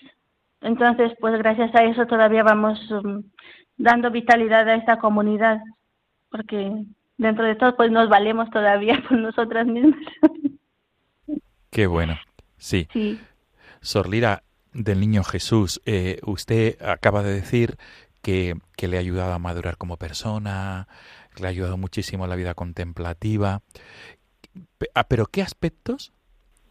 entonces 0.60 1.12
pues 1.20 1.36
gracias 1.38 1.74
a 1.74 1.82
eso 1.82 2.06
todavía 2.06 2.44
vamos 2.44 2.78
um, 2.92 3.24
dando 3.76 4.12
vitalidad 4.12 4.68
a 4.68 4.76
esta 4.76 4.98
comunidad, 4.98 5.58
porque 6.30 6.84
dentro 7.18 7.44
de 7.44 7.56
todo 7.56 7.74
pues 7.76 7.90
nos 7.90 8.08
valemos 8.08 8.48
todavía 8.50 9.02
por 9.08 9.18
nosotras 9.18 9.66
mismas. 9.66 10.00
Qué 11.70 11.88
bueno. 11.88 12.14
Sí. 12.58 12.86
Sí. 12.92 13.20
Del 14.72 15.00
niño 15.00 15.24
Jesús, 15.24 15.80
eh, 15.86 16.20
usted 16.24 16.80
acaba 16.82 17.22
de 17.22 17.32
decir 17.32 17.78
que, 18.22 18.56
que 18.76 18.88
le 18.88 18.96
ha 18.96 19.00
ayudado 19.00 19.32
a 19.32 19.38
madurar 19.38 19.76
como 19.76 19.96
persona, 19.96 20.88
le 21.38 21.46
ha 21.46 21.50
ayudado 21.50 21.76
muchísimo 21.76 22.24
a 22.24 22.28
la 22.28 22.36
vida 22.36 22.54
contemplativa. 22.54 23.62
Ah, 24.94 25.04
Pero 25.04 25.26
¿qué 25.26 25.42
aspectos, 25.42 26.12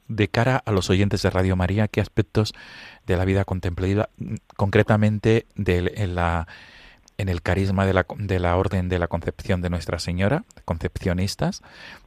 de 0.08 0.28
cara 0.28 0.58
a 0.58 0.72
los 0.72 0.90
oyentes 0.90 1.22
de 1.22 1.30
Radio 1.30 1.56
María, 1.56 1.88
qué 1.88 2.02
aspectos 2.02 2.54
de 3.06 3.18
la 3.18 3.26
vida 3.26 3.46
contemplativa, 3.46 4.10
concretamente 4.56 5.48
en, 5.56 6.18
en 7.18 7.30
el 7.30 7.42
carisma 7.42 7.86
de 7.86 7.94
la, 7.94 8.06
de 8.18 8.40
la 8.40 8.56
Orden 8.56 8.90
de 8.90 9.00
la 9.00 9.08
Concepción 9.08 9.62
de 9.62 9.70
Nuestra 9.70 10.00
Señora, 10.00 10.46
concepcionistas, 10.66 11.62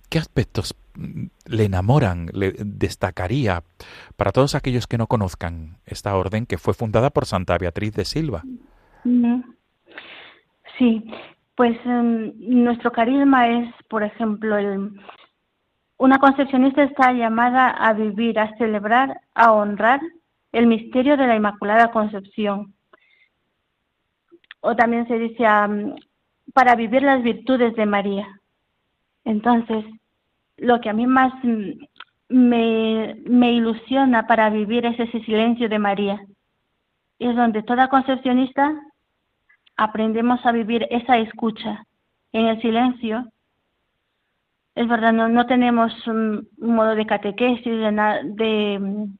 qué 0.08 0.18
aspectos 0.18 0.74
mm, 0.94 1.26
le 1.46 1.64
enamoran, 1.64 2.30
le 2.32 2.52
destacaría 2.58 3.62
para 4.16 4.32
todos 4.32 4.54
aquellos 4.54 4.86
que 4.86 4.98
no 4.98 5.06
conozcan 5.06 5.78
esta 5.86 6.14
orden 6.14 6.46
que 6.46 6.58
fue 6.58 6.74
fundada 6.74 7.10
por 7.10 7.26
Santa 7.26 7.58
Beatriz 7.58 7.94
de 7.94 8.04
Silva? 8.04 8.44
Sí, 10.78 11.10
pues 11.56 11.76
em, 11.84 12.32
nuestro 12.38 12.92
carisma 12.92 13.48
es, 13.48 13.74
por 13.88 14.02
ejemplo, 14.04 14.56
el, 14.56 14.92
una 15.98 16.18
concepcionista 16.18 16.84
está 16.84 17.12
llamada 17.12 17.70
a 17.70 17.92
vivir, 17.92 18.38
a 18.38 18.56
celebrar, 18.56 19.20
a 19.34 19.52
honrar 19.52 20.00
el 20.52 20.68
misterio 20.68 21.16
de 21.16 21.26
la 21.26 21.34
Inmaculada 21.34 21.90
Concepción. 21.90 22.74
O 24.60 24.76
también 24.76 25.08
se 25.08 25.18
dice 25.18 25.44
para 26.54 26.76
vivir 26.76 27.02
las 27.02 27.22
virtudes 27.22 27.74
de 27.74 27.86
María. 27.86 28.28
Entonces, 29.24 29.84
lo 30.56 30.80
que 30.80 30.90
a 30.90 30.92
mí 30.92 31.06
más 31.06 31.32
mm, 31.42 31.72
me, 32.28 33.16
me 33.26 33.52
ilusiona 33.52 34.26
para 34.26 34.50
vivir 34.50 34.86
es 34.86 34.98
ese 35.00 35.20
silencio 35.24 35.68
de 35.68 35.78
María. 35.78 36.20
Es 37.18 37.34
donde 37.34 37.64
toda 37.64 37.88
concepcionista 37.88 38.72
aprendemos 39.78 40.44
a 40.44 40.52
vivir 40.52 40.86
esa 40.90 41.16
escucha 41.18 41.86
en 42.32 42.46
el 42.46 42.60
silencio. 42.60 43.24
Es 44.74 44.86
verdad, 44.86 45.12
no, 45.12 45.46
tenemos 45.46 45.92
un, 46.06 46.48
modo 46.58 46.94
de 46.94 47.06
catequesis 47.06 47.64
de, 47.64 48.20
de, 48.24 48.78
mm, 48.78 49.16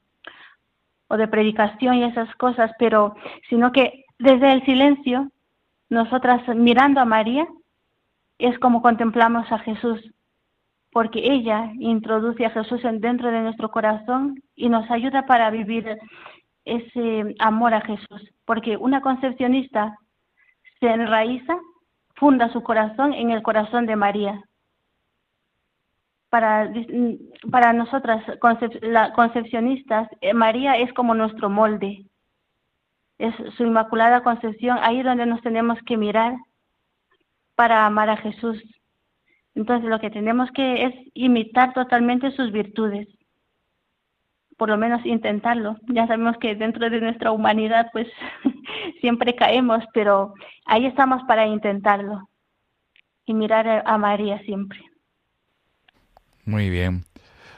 o 1.09 1.17
de 1.17 1.29
predicación 1.29 1.95
y 1.95 2.05
esas 2.05 2.35
cosas, 2.35 2.73
pero 2.79 3.15
sino 3.49 3.73
que 3.73 4.05
desde 4.19 4.53
el 4.53 4.65
silencio, 4.65 5.31
nosotras 5.91 6.43
mirando 6.55 7.01
a 7.01 7.05
María, 7.05 7.47
es 8.39 8.59
como 8.59 8.83
contemplamos 8.83 9.51
a 9.53 9.59
Jesús, 9.61 10.01
porque 10.91 11.21
ella 11.21 11.71
introduce 11.79 12.45
a 12.45 12.51
Jesús 12.51 12.85
en- 12.85 13.01
dentro 13.01 13.31
de 13.31 13.43
nuestro 13.43 13.71
corazón 13.71 14.43
y 14.57 14.69
nos 14.69 14.91
ayuda 14.91 15.25
para 15.27 15.51
vivir 15.51 15.99
ese 16.65 17.35
amor 17.39 17.75
a 17.75 17.81
Jesús, 17.81 18.23
porque 18.45 18.77
una 18.77 19.01
concepcionista 19.01 19.97
se 20.81 20.87
enraiza, 20.87 21.57
funda 22.15 22.53
su 22.53 22.63
corazón 22.63 23.13
en 23.13 23.31
el 23.31 23.43
corazón 23.43 23.87
de 23.87 23.97
María. 23.97 24.43
Para, 26.31 26.71
para 27.51 27.73
nosotras, 27.73 28.23
concepcionistas, 29.15 30.09
eh, 30.21 30.35
María 30.35 30.77
es 30.77 30.93
como 30.93 31.15
nuestro 31.15 31.49
molde, 31.49 32.05
es 33.19 33.35
su 33.57 33.65
inmaculada 33.65 34.23
concepción, 34.23 34.79
ahí 34.83 35.03
donde 35.03 35.27
nos 35.27 35.41
tenemos 35.41 35.79
que 35.87 35.97
mirar 35.97 36.37
para 37.55 37.87
amar 37.87 38.11
a 38.11 38.19
Jesús. 38.19 38.63
Entonces 39.55 39.89
lo 39.89 39.99
que 39.99 40.11
tenemos 40.11 40.51
que 40.53 40.85
es 40.85 40.95
imitar 41.15 41.73
totalmente 41.73 42.31
sus 42.33 42.53
virtudes, 42.53 43.09
por 44.59 44.69
lo 44.69 44.77
menos 44.77 45.05
intentarlo. 45.07 45.77
Ya 45.87 46.07
sabemos 46.07 46.37
que 46.39 46.55
dentro 46.57 46.91
de 46.91 47.01
nuestra 47.01 47.31
humanidad 47.31 47.89
pues 47.93 48.09
siempre 49.01 49.35
caemos, 49.35 49.83
pero 49.95 50.35
ahí 50.67 50.85
estamos 50.85 51.23
para 51.27 51.47
intentarlo 51.47 52.29
y 53.25 53.35
mirar 53.35 53.83
a- 53.87 53.99
María 53.99 54.39
siempre. 54.41 54.81
Muy 56.45 56.71
bien. 56.71 57.05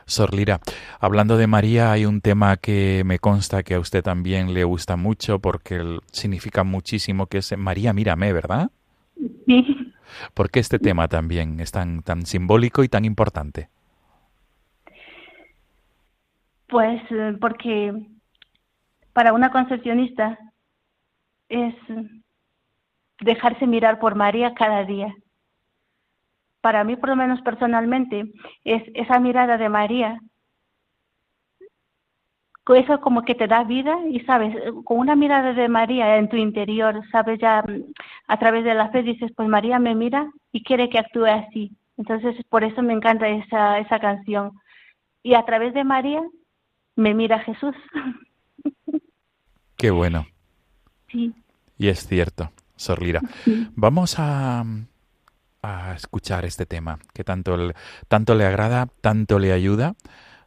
Sor 0.05 0.35
Lira, 0.35 0.61
hablando 0.99 1.37
de 1.37 1.47
María, 1.47 1.93
hay 1.93 2.05
un 2.05 2.21
tema 2.21 2.57
que 2.57 3.03
me 3.07 3.21
consta 3.21 3.63
que 3.63 3.75
a 3.75 3.81
usted 3.81 4.03
también 4.03 4.53
le 4.53 4.65
gusta 4.65 4.97
mucho 4.97 5.39
porque 5.39 5.99
significa 6.11 6.65
muchísimo, 6.65 7.27
que 7.27 7.39
es 7.39 7.57
María, 7.57 7.93
mírame, 7.93 8.33
¿verdad? 8.33 8.71
Sí. 9.47 9.93
¿Por 10.35 10.51
qué 10.51 10.59
este 10.59 10.81
tema 10.81 11.07
también 11.07 11.61
es 11.61 11.71
tan, 11.71 12.03
tan 12.03 12.27
simbólico 12.27 12.83
y 12.83 12.89
tan 12.89 13.05
importante? 13.05 13.69
Pues 16.71 17.03
eh, 17.11 17.37
porque 17.41 17.93
para 19.13 19.33
una 19.33 19.51
concepcionista 19.51 20.39
es 21.49 21.75
dejarse 23.21 23.67
mirar 23.67 23.99
por 23.99 24.15
María 24.15 24.55
cada 24.55 24.85
día. 24.85 25.15
Para 26.61 26.85
mí, 26.85 26.97
por 26.97 27.09
lo 27.11 27.17
menos 27.17 27.41
personalmente, 27.43 28.33
es 28.65 28.83
esa 28.95 29.19
mirada 29.19 29.57
de 29.57 29.69
María, 29.69 30.21
eso 32.75 33.01
como 33.01 33.23
que 33.23 33.35
te 33.35 33.47
da 33.47 33.65
vida 33.65 33.97
y 34.09 34.21
sabes, 34.21 34.55
con 34.85 34.99
una 34.99 35.17
mirada 35.17 35.53
de 35.53 35.69
María 35.69 36.17
en 36.17 36.29
tu 36.29 36.37
interior, 36.37 37.01
sabes 37.11 37.39
ya 37.41 37.63
mm, 37.63 37.93
a 38.29 38.39
través 38.39 38.65
de 38.65 38.75
la 38.75 38.91
fe 38.91 39.03
dices, 39.03 39.33
pues 39.37 39.49
María 39.49 39.79
me 39.79 39.95
mira 39.95 40.31
y 40.53 40.63
quiere 40.63 40.89
que 40.89 40.99
actúe 40.99 41.27
así. 41.27 41.73
Entonces, 41.97 42.37
por 42.49 42.65
eso 42.65 42.83
me 42.83 42.93
encanta 42.93 43.29
esa, 43.29 43.79
esa 43.79 43.99
canción. 43.99 44.53
Y 45.23 45.35
a 45.35 45.45
través 45.45 45.75
de 45.75 45.85
María 45.85 46.23
me 47.01 47.15
mira 47.15 47.39
Jesús. 47.41 47.75
Qué 49.77 49.91
bueno. 49.91 50.27
Sí. 51.11 51.35
Y 51.79 51.89
es 51.89 52.07
cierto, 52.07 52.53
Sor 52.77 53.03
Lira. 53.03 53.21
Vamos 53.75 54.17
a, 54.19 54.65
a 55.63 55.95
escuchar 55.95 56.45
este 56.45 56.67
tema 56.67 56.99
que 57.15 57.25
tanto, 57.25 57.55
el- 57.55 57.75
tanto 58.09 58.35
le 58.35 58.45
agrada, 58.45 58.87
tanto 59.01 59.39
le 59.39 59.53
ayuda 59.53 59.95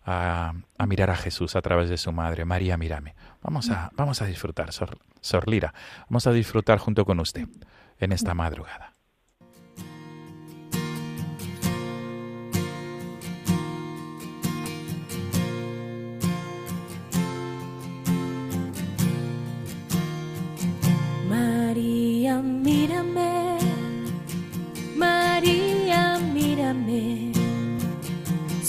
a, 0.05 0.53
a 0.77 0.85
mirar 0.85 1.09
a 1.09 1.15
Jesús 1.15 1.55
a 1.55 1.61
través 1.61 1.89
de 1.89 1.97
su 1.97 2.11
madre, 2.11 2.45
María, 2.45 2.77
mírame. 2.77 3.15
Vamos 3.41 3.69
a, 3.71 3.91
vamos 3.95 4.21
a 4.21 4.25
disfrutar, 4.25 4.71
Sor, 4.71 4.97
Sor 5.21 5.49
Lira. 5.49 5.73
Vamos 6.09 6.27
a 6.27 6.31
disfrutar 6.31 6.77
junto 6.77 7.03
con 7.05 7.19
usted 7.19 7.47
en 7.99 8.11
esta 8.11 8.33
madrugada. 8.35 8.92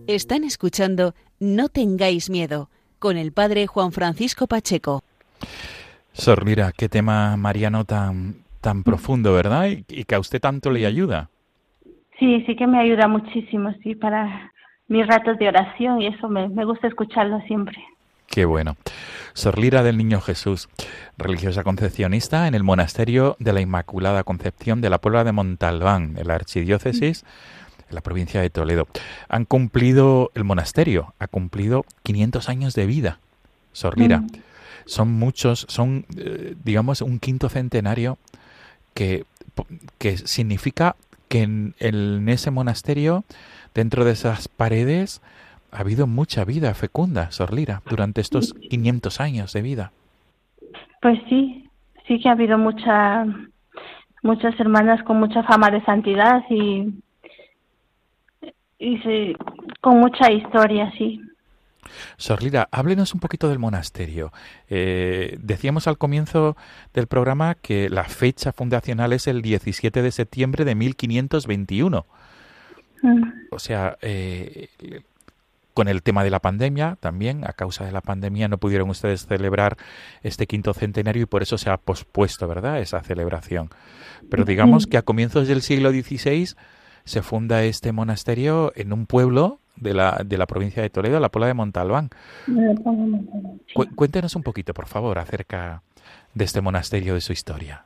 Están 0.06 0.44
escuchando 0.44 1.16
No 1.40 1.70
tengáis 1.70 2.30
miedo 2.30 2.70
con 3.00 3.18
el 3.18 3.32
padre 3.32 3.66
Juan 3.66 3.92
Francisco 3.92 4.46
Pacheco. 4.46 5.04
Sor 6.14 6.46
Lira, 6.46 6.72
qué 6.72 6.88
tema 6.88 7.36
mariano 7.36 7.84
tan, 7.86 8.36
tan 8.62 8.84
profundo, 8.84 9.34
¿verdad? 9.34 9.70
Y, 9.70 9.86
y 9.88 10.04
que 10.04 10.14
a 10.14 10.20
usted 10.20 10.40
tanto 10.40 10.70
le 10.70 10.86
ayuda. 10.86 11.32
Sí, 12.20 12.44
sí 12.46 12.56
que 12.56 12.68
me 12.68 12.80
ayuda 12.80 13.08
muchísimo, 13.08 13.74
sí, 13.82 13.96
para 13.96 14.51
mis 14.92 15.08
ratos 15.08 15.38
de 15.40 15.48
oración 15.48 16.02
y 16.02 16.08
eso 16.08 16.28
me, 16.28 16.50
me 16.50 16.66
gusta 16.66 16.88
escucharlo 16.88 17.40
siempre. 17.48 17.78
Qué 18.28 18.46
bueno. 18.46 18.78
Sor 19.34 19.58
Lira 19.58 19.84
del 19.84 19.98
Niño 19.98 20.22
Jesús, 20.22 20.70
religiosa 21.18 21.64
concepcionista 21.64 22.48
en 22.48 22.56
el 22.56 22.64
Monasterio 22.64 23.36
de 23.40 23.54
la 23.54 23.62
Inmaculada 23.62 24.24
Concepción 24.24 24.82
de 24.82 24.90
la 24.90 25.00
Puebla 25.00 25.24
de 25.24 25.32
Montalbán, 25.32 26.16
en 26.18 26.28
la 26.28 26.36
Archidiócesis, 26.36 27.24
en 27.90 27.96
la 27.96 28.02
provincia 28.02 28.42
de 28.42 28.50
Toledo. 28.50 28.88
Han 29.30 29.46
cumplido, 29.46 30.32
el 30.36 30.44
monasterio 30.44 31.14
ha 31.20 31.28
cumplido 31.28 31.86
500 32.04 32.50
años 32.50 32.74
de 32.74 32.86
vida. 32.86 33.20
Sor 33.74 33.98
Lira, 33.98 34.20
Mm. 34.20 34.28
son 34.86 35.12
muchos, 35.14 35.66
son, 35.70 36.06
eh, 36.18 36.56
digamos, 36.64 37.02
un 37.02 37.20
quinto 37.20 37.48
centenario 37.50 38.18
que, 38.94 39.26
que 39.98 40.18
significa 40.18 40.96
que 41.30 41.44
en, 41.44 41.76
en 41.80 42.28
ese 42.28 42.52
monasterio, 42.52 43.24
dentro 43.74 44.06
de 44.06 44.12
esas 44.12 44.48
paredes, 44.48 45.22
ha 45.72 45.80
habido 45.80 46.08
mucha 46.08 46.44
vida 46.46 46.74
fecunda, 46.74 47.32
Sor 47.32 47.54
Lira, 47.54 47.82
durante 47.90 48.22
estos 48.22 48.54
500 48.54 49.20
años 49.20 49.54
de 49.54 49.62
vida. 49.62 49.92
Pues 51.02 51.20
sí, 51.30 51.70
sí 52.08 52.20
que 52.20 52.30
ha 52.30 52.34
habido 52.34 52.58
mucha, 52.58 53.26
muchas 54.22 54.60
hermanas 54.60 55.04
con 55.04 55.20
mucha 55.20 55.44
fama 55.44 55.70
de 55.72 55.84
santidad 55.84 56.44
y, 56.50 56.94
y 58.80 58.98
sí, 59.00 59.36
con 59.80 60.00
mucha 60.00 60.32
historia, 60.32 60.92
sí. 60.98 61.22
Sor 62.18 62.44
Lira, 62.44 62.68
háblenos 62.72 63.14
un 63.14 63.20
poquito 63.20 63.50
del 63.50 63.60
monasterio. 63.60 64.32
Eh, 64.70 65.38
decíamos 65.42 65.88
al 65.88 65.98
comienzo 65.98 66.56
del 66.94 67.08
programa 67.08 67.56
que 67.56 67.90
la 67.90 68.04
fecha 68.04 68.52
fundacional 68.52 69.14
es 69.14 69.28
el 69.28 69.42
17 69.42 70.02
de 70.02 70.12
septiembre 70.12 70.66
de 70.66 70.76
1521. 70.76 72.06
O 73.52 73.60
sea, 73.60 73.98
eh, 74.02 74.70
con 75.74 75.88
el 75.88 76.04
tema 76.04 76.24
de 76.24 76.30
la 76.30 76.40
pandemia 76.40 76.98
también, 77.00 77.44
a 77.46 77.54
causa 77.54 77.86
de 77.86 77.92
la 77.92 78.02
pandemia 78.02 78.48
no 78.48 78.58
pudieron 78.58 78.90
ustedes 78.90 79.26
celebrar 79.26 79.78
este 80.22 80.46
quinto 80.48 80.74
centenario 80.74 81.24
y 81.24 81.26
por 81.26 81.42
eso 81.44 81.58
se 81.58 81.70
ha 81.70 81.78
pospuesto, 81.78 82.48
¿verdad?, 82.48 82.80
esa 82.80 83.02
celebración. 83.02 83.70
Pero 84.30 84.44
digamos 84.46 84.86
que 84.88 84.98
a 84.98 85.02
comienzos 85.02 85.48
del 85.48 85.62
siglo 85.62 85.92
XVI 85.92 86.50
se 87.06 87.22
funda 87.22 87.64
este 87.64 87.92
monasterio 87.94 88.74
en 88.76 88.94
un 88.94 89.06
pueblo 89.08 89.60
de 89.78 89.94
la, 89.94 90.22
de 90.26 90.38
la 90.38 90.46
provincia 90.46 90.84
de 90.84 90.90
Toledo, 90.90 91.20
la 91.20 91.30
Puebla 91.30 91.48
de 91.48 91.54
Montalbán. 91.56 92.10
Cu- 93.74 93.96
cuéntenos 93.96 94.36
un 94.36 94.44
poquito, 94.44 94.74
por 94.74 94.88
favor, 94.88 95.18
acerca 95.18 95.82
de 96.34 96.46
este 96.46 96.62
monasterio, 96.62 97.14
de 97.16 97.22
su 97.22 97.34
historia. 97.34 97.86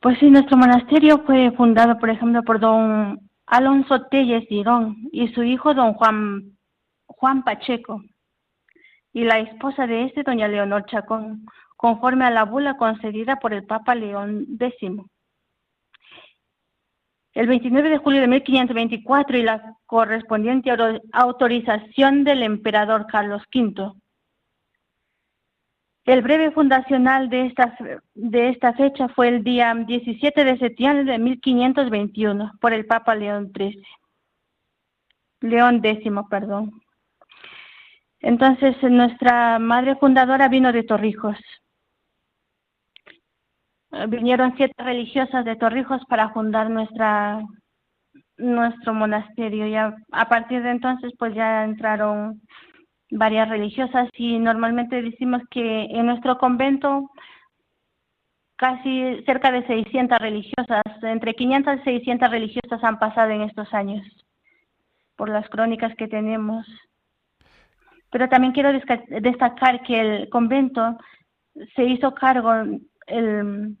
Pues 0.00 0.18
sí, 0.18 0.30
nuestro 0.30 0.56
monasterio 0.56 1.18
fue 1.26 1.50
fundado, 1.52 1.98
por 1.98 2.08
ejemplo, 2.08 2.42
por 2.42 2.58
don 2.58 3.20
Alonso 3.44 4.06
Telles 4.06 4.48
Girón 4.48 4.96
y 5.12 5.28
su 5.28 5.42
hijo 5.42 5.74
don 5.74 5.92
Juan, 5.92 6.56
Juan 7.04 7.44
Pacheco 7.44 8.02
y 9.12 9.24
la 9.24 9.40
esposa 9.40 9.86
de 9.86 10.04
este, 10.04 10.22
doña 10.22 10.48
Leonor 10.48 10.86
Chacón, 10.86 11.44
conforme 11.76 12.24
a 12.24 12.30
la 12.30 12.44
bula 12.44 12.78
concedida 12.78 13.36
por 13.36 13.52
el 13.52 13.66
Papa 13.66 13.94
León 13.94 14.46
X. 14.58 14.90
El 17.34 17.46
29 17.46 17.90
de 17.90 17.98
julio 17.98 18.22
de 18.22 18.28
1524 18.28 19.36
y 19.36 19.42
la 19.42 19.76
correspondiente 19.84 20.70
autorización 21.12 22.24
del 22.24 22.42
emperador 22.42 23.06
Carlos 23.06 23.42
V. 23.54 23.92
El 26.04 26.22
breve 26.22 26.50
fundacional 26.50 27.28
de 27.28 27.46
esta, 27.46 27.76
de 28.14 28.48
esta 28.48 28.72
fecha 28.72 29.08
fue 29.08 29.28
el 29.28 29.44
día 29.44 29.74
17 29.74 30.44
de 30.44 30.58
septiembre 30.58 31.04
de 31.04 31.18
1521 31.18 32.52
por 32.60 32.72
el 32.72 32.86
Papa 32.86 33.14
León 33.14 33.52
XIII. 33.54 33.82
León 35.42 35.80
X, 35.82 36.12
perdón. 36.28 36.82
Entonces, 38.20 38.76
nuestra 38.82 39.58
madre 39.58 39.96
fundadora 39.96 40.48
vino 40.48 40.72
de 40.72 40.82
Torrijos. 40.82 41.38
Vinieron 44.08 44.54
siete 44.56 44.74
religiosas 44.82 45.44
de 45.44 45.56
Torrijos 45.56 46.02
para 46.08 46.30
fundar 46.30 46.70
nuestra 46.70 47.42
nuestro 48.36 48.94
monasterio. 48.94 49.66
Y 49.66 49.74
a, 49.74 49.94
a 50.12 50.28
partir 50.28 50.62
de 50.62 50.70
entonces, 50.70 51.12
pues 51.18 51.34
ya 51.34 51.64
entraron 51.64 52.40
varias 53.10 53.48
religiosas 53.48 54.08
y 54.14 54.38
normalmente 54.38 55.02
decimos 55.02 55.42
que 55.50 55.84
en 55.84 56.06
nuestro 56.06 56.38
convento 56.38 57.10
casi 58.56 59.22
cerca 59.24 59.50
de 59.50 59.66
600 59.66 60.18
religiosas, 60.18 60.82
entre 61.02 61.34
500 61.34 61.80
y 61.80 61.82
600 61.82 62.30
religiosas 62.30 62.84
han 62.84 62.98
pasado 62.98 63.30
en 63.30 63.42
estos 63.42 63.72
años 63.72 64.06
por 65.16 65.28
las 65.28 65.48
crónicas 65.48 65.94
que 65.96 66.08
tenemos. 66.08 66.66
Pero 68.10 68.28
también 68.28 68.52
quiero 68.52 68.72
destacar 68.72 69.82
que 69.82 70.00
el 70.00 70.28
convento 70.28 70.98
se 71.74 71.84
hizo 71.84 72.14
cargo 72.14 72.52
el 73.06 73.76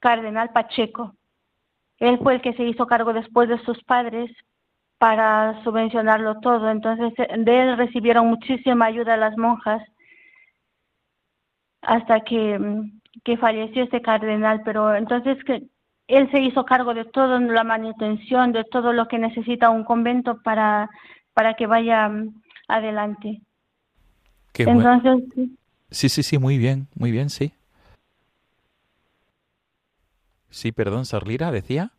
cardenal 0.00 0.50
Pacheco 0.50 1.14
él 2.00 2.18
fue 2.22 2.34
el 2.34 2.40
que 2.40 2.54
se 2.54 2.64
hizo 2.64 2.86
cargo 2.86 3.12
después 3.12 3.48
de 3.48 3.58
sus 3.58 3.82
padres 3.84 4.30
para 5.00 5.64
subvencionarlo 5.64 6.40
todo. 6.40 6.70
Entonces, 6.70 7.14
de 7.16 7.62
él 7.62 7.78
recibieron 7.78 8.26
muchísima 8.26 8.84
ayuda 8.84 9.16
las 9.16 9.34
monjas 9.38 9.82
hasta 11.80 12.20
que, 12.20 12.60
que 13.24 13.38
falleció 13.38 13.84
este 13.84 14.02
cardenal. 14.02 14.60
Pero 14.62 14.94
entonces 14.94 15.42
que 15.44 15.62
él 16.06 16.30
se 16.30 16.40
hizo 16.40 16.66
cargo 16.66 16.92
de 16.92 17.06
toda 17.06 17.40
la 17.40 17.64
manutención, 17.64 18.52
de 18.52 18.64
todo 18.64 18.92
lo 18.92 19.08
que 19.08 19.18
necesita 19.18 19.70
un 19.70 19.84
convento 19.84 20.42
para, 20.42 20.90
para 21.32 21.54
que 21.54 21.66
vaya 21.66 22.10
adelante. 22.68 23.40
Qué 24.52 24.64
Entonces, 24.64 25.24
Sí, 25.90 26.10
sí, 26.10 26.22
sí, 26.22 26.36
muy 26.36 26.58
bien, 26.58 26.88
muy 26.94 27.10
bien, 27.10 27.30
sí. 27.30 27.52
Sí, 30.50 30.72
perdón, 30.72 31.06
Sorlira, 31.06 31.50
decía. 31.50 31.90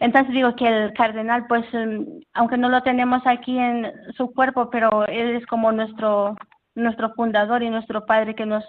Entonces 0.00 0.32
digo 0.32 0.56
que 0.56 0.66
el 0.66 0.92
cardenal, 0.94 1.46
pues, 1.46 1.64
mm, 1.72 2.22
aunque 2.32 2.56
no 2.56 2.68
lo 2.68 2.82
tenemos 2.82 3.22
aquí 3.26 3.56
en 3.58 3.92
su 4.16 4.32
cuerpo, 4.32 4.70
pero 4.70 5.06
él 5.06 5.36
es 5.36 5.46
como 5.46 5.70
nuestro 5.72 6.36
nuestro 6.74 7.12
fundador 7.14 7.62
y 7.62 7.70
nuestro 7.70 8.06
padre 8.06 8.34
que 8.34 8.46
nos 8.46 8.64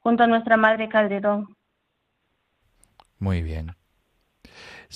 junto 0.00 0.22
a 0.22 0.26
nuestra 0.26 0.56
madre 0.56 0.88
Calderón. 0.88 1.54
Muy 3.18 3.42
bien. 3.42 3.74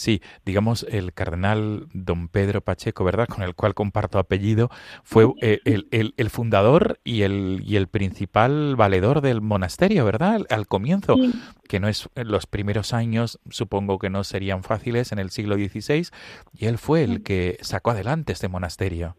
Sí, 0.01 0.23
digamos, 0.47 0.87
el 0.91 1.13
cardenal 1.13 1.87
don 1.93 2.29
Pedro 2.29 2.63
Pacheco, 2.63 3.05
¿verdad? 3.05 3.29
Con 3.29 3.43
el 3.43 3.55
cual 3.55 3.75
comparto 3.75 4.19
apellido, 4.19 4.71
fue 5.05 5.27
eh, 5.43 5.61
el, 5.67 5.89
el, 5.91 6.15
el, 6.17 6.31
fundador 6.31 6.99
y 7.05 7.21
el, 7.23 7.61
y 7.67 7.77
el 7.77 7.87
principal 7.87 8.77
valedor 8.77 9.21
del 9.21 9.43
monasterio, 9.43 10.07
¿verdad? 10.07 10.41
Al 10.49 10.67
comienzo, 10.67 11.17
Sí. 11.17 11.33
que 11.69 11.81
no 11.81 11.89
es 11.89 12.09
en 12.15 12.29
los 12.29 12.47
primeros 12.47 12.95
años, 12.95 13.39
supongo 13.51 13.99
que 13.99 14.09
no 14.09 14.25
serían 14.25 14.63
fáciles 14.63 15.13
en 15.13 15.19
el 15.19 15.29
siglo 15.29 15.57
XVI, 15.57 16.09
y 16.55 16.65
él 16.65 16.79
fue 16.79 17.05
el 17.05 17.23
que 17.23 17.59
sacó 17.61 17.91
adelante 17.91 18.33
este 18.33 18.49
monasterio. 18.49 19.17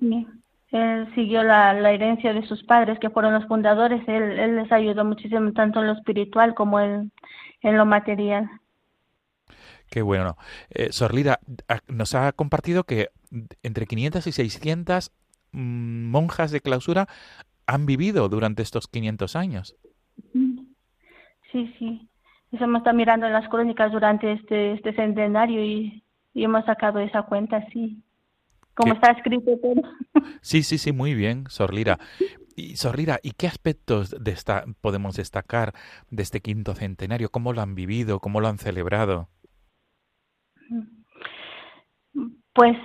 Sí. 0.00 0.26
Él 0.70 1.08
siguió 1.16 1.42
la, 1.42 1.72
la 1.72 1.90
herencia 1.92 2.32
de 2.32 2.46
sus 2.46 2.62
padres, 2.64 2.98
que 3.00 3.10
fueron 3.10 3.34
los 3.34 3.46
fundadores. 3.46 4.02
Él, 4.08 4.38
él 4.38 4.56
les 4.56 4.70
ayudó 4.70 5.04
muchísimo, 5.04 5.52
tanto 5.52 5.80
en 5.80 5.88
lo 5.88 5.92
espiritual 5.92 6.54
como 6.54 6.78
en, 6.80 7.10
en 7.62 7.76
lo 7.76 7.84
material. 7.86 8.48
Qué 9.94 10.02
bueno. 10.02 10.36
Eh, 10.70 10.88
Sorlira 10.90 11.38
a- 11.68 11.78
nos 11.86 12.16
ha 12.16 12.32
compartido 12.32 12.82
que 12.82 13.10
entre 13.62 13.86
500 13.86 14.26
y 14.26 14.32
600 14.32 15.12
mm, 15.52 16.06
monjas 16.10 16.50
de 16.50 16.60
clausura 16.60 17.06
han 17.68 17.86
vivido 17.86 18.28
durante 18.28 18.62
estos 18.62 18.88
500 18.88 19.36
años. 19.36 19.76
Sí, 21.52 21.72
sí. 21.78 22.08
Hemos 22.50 22.78
estado 22.78 22.96
mirando 22.96 23.26
en 23.26 23.32
las 23.34 23.48
crónicas 23.48 23.92
durante 23.92 24.32
este, 24.32 24.72
este 24.72 24.94
centenario 24.96 25.64
y, 25.64 26.02
y 26.32 26.42
hemos 26.42 26.64
sacado 26.64 26.98
esa 26.98 27.22
cuenta, 27.22 27.64
sí. 27.72 28.02
Como 28.74 28.94
Qué- 28.94 28.98
está 28.98 29.12
escrito 29.12 29.52
todo. 29.62 29.80
Sí, 30.40 30.64
sí, 30.64 30.76
sí, 30.78 30.90
muy 30.90 31.14
bien, 31.14 31.44
Sorlira. 31.48 32.00
Y 32.56 32.74
Sorlira, 32.76 33.20
¿y 33.22 33.30
qué 33.30 33.46
aspectos 33.46 34.10
de 34.18 34.32
esta 34.32 34.64
podemos 34.80 35.14
destacar 35.14 35.72
de 36.10 36.22
este 36.24 36.40
quinto 36.40 36.74
centenario? 36.74 37.30
¿Cómo 37.30 37.52
lo 37.52 37.62
han 37.62 37.76
vivido? 37.76 38.18
¿Cómo 38.18 38.40
lo 38.40 38.48
han 38.48 38.58
celebrado? 38.58 39.28
Pues 42.52 42.76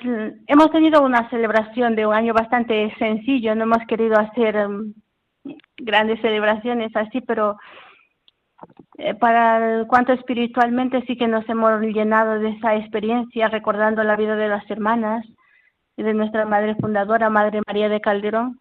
hemos 0.48 0.72
tenido 0.72 1.04
una 1.04 1.30
celebración 1.30 1.96
de 1.96 2.08
un 2.08 2.14
año 2.14 2.34
bastante 2.34 2.94
sencillo, 2.98 3.54
no 3.54 3.64
hemos 3.64 3.86
querido 3.88 4.20
hacer 4.20 4.56
em, 4.56 4.94
grandes 5.78 6.20
celebraciones 6.22 6.96
así, 6.96 7.22
pero 7.22 7.58
eh, 8.98 9.14
para 9.14 9.86
cuanto 9.88 10.12
espiritualmente 10.14 11.04
sí 11.06 11.16
que 11.16 11.28
nos 11.28 11.48
hemos 11.48 11.82
llenado 11.82 12.40
de 12.40 12.50
esa 12.50 12.76
experiencia, 12.76 13.48
recordando 13.48 14.04
la 14.04 14.16
vida 14.16 14.36
de 14.36 14.50
las 14.50 14.70
hermanas 14.70 15.26
y 15.96 16.04
de 16.04 16.14
nuestra 16.14 16.46
madre 16.46 16.76
fundadora, 16.76 17.30
Madre 17.30 17.62
María 17.68 17.90
de 17.90 18.02
Calderón. 18.02 18.60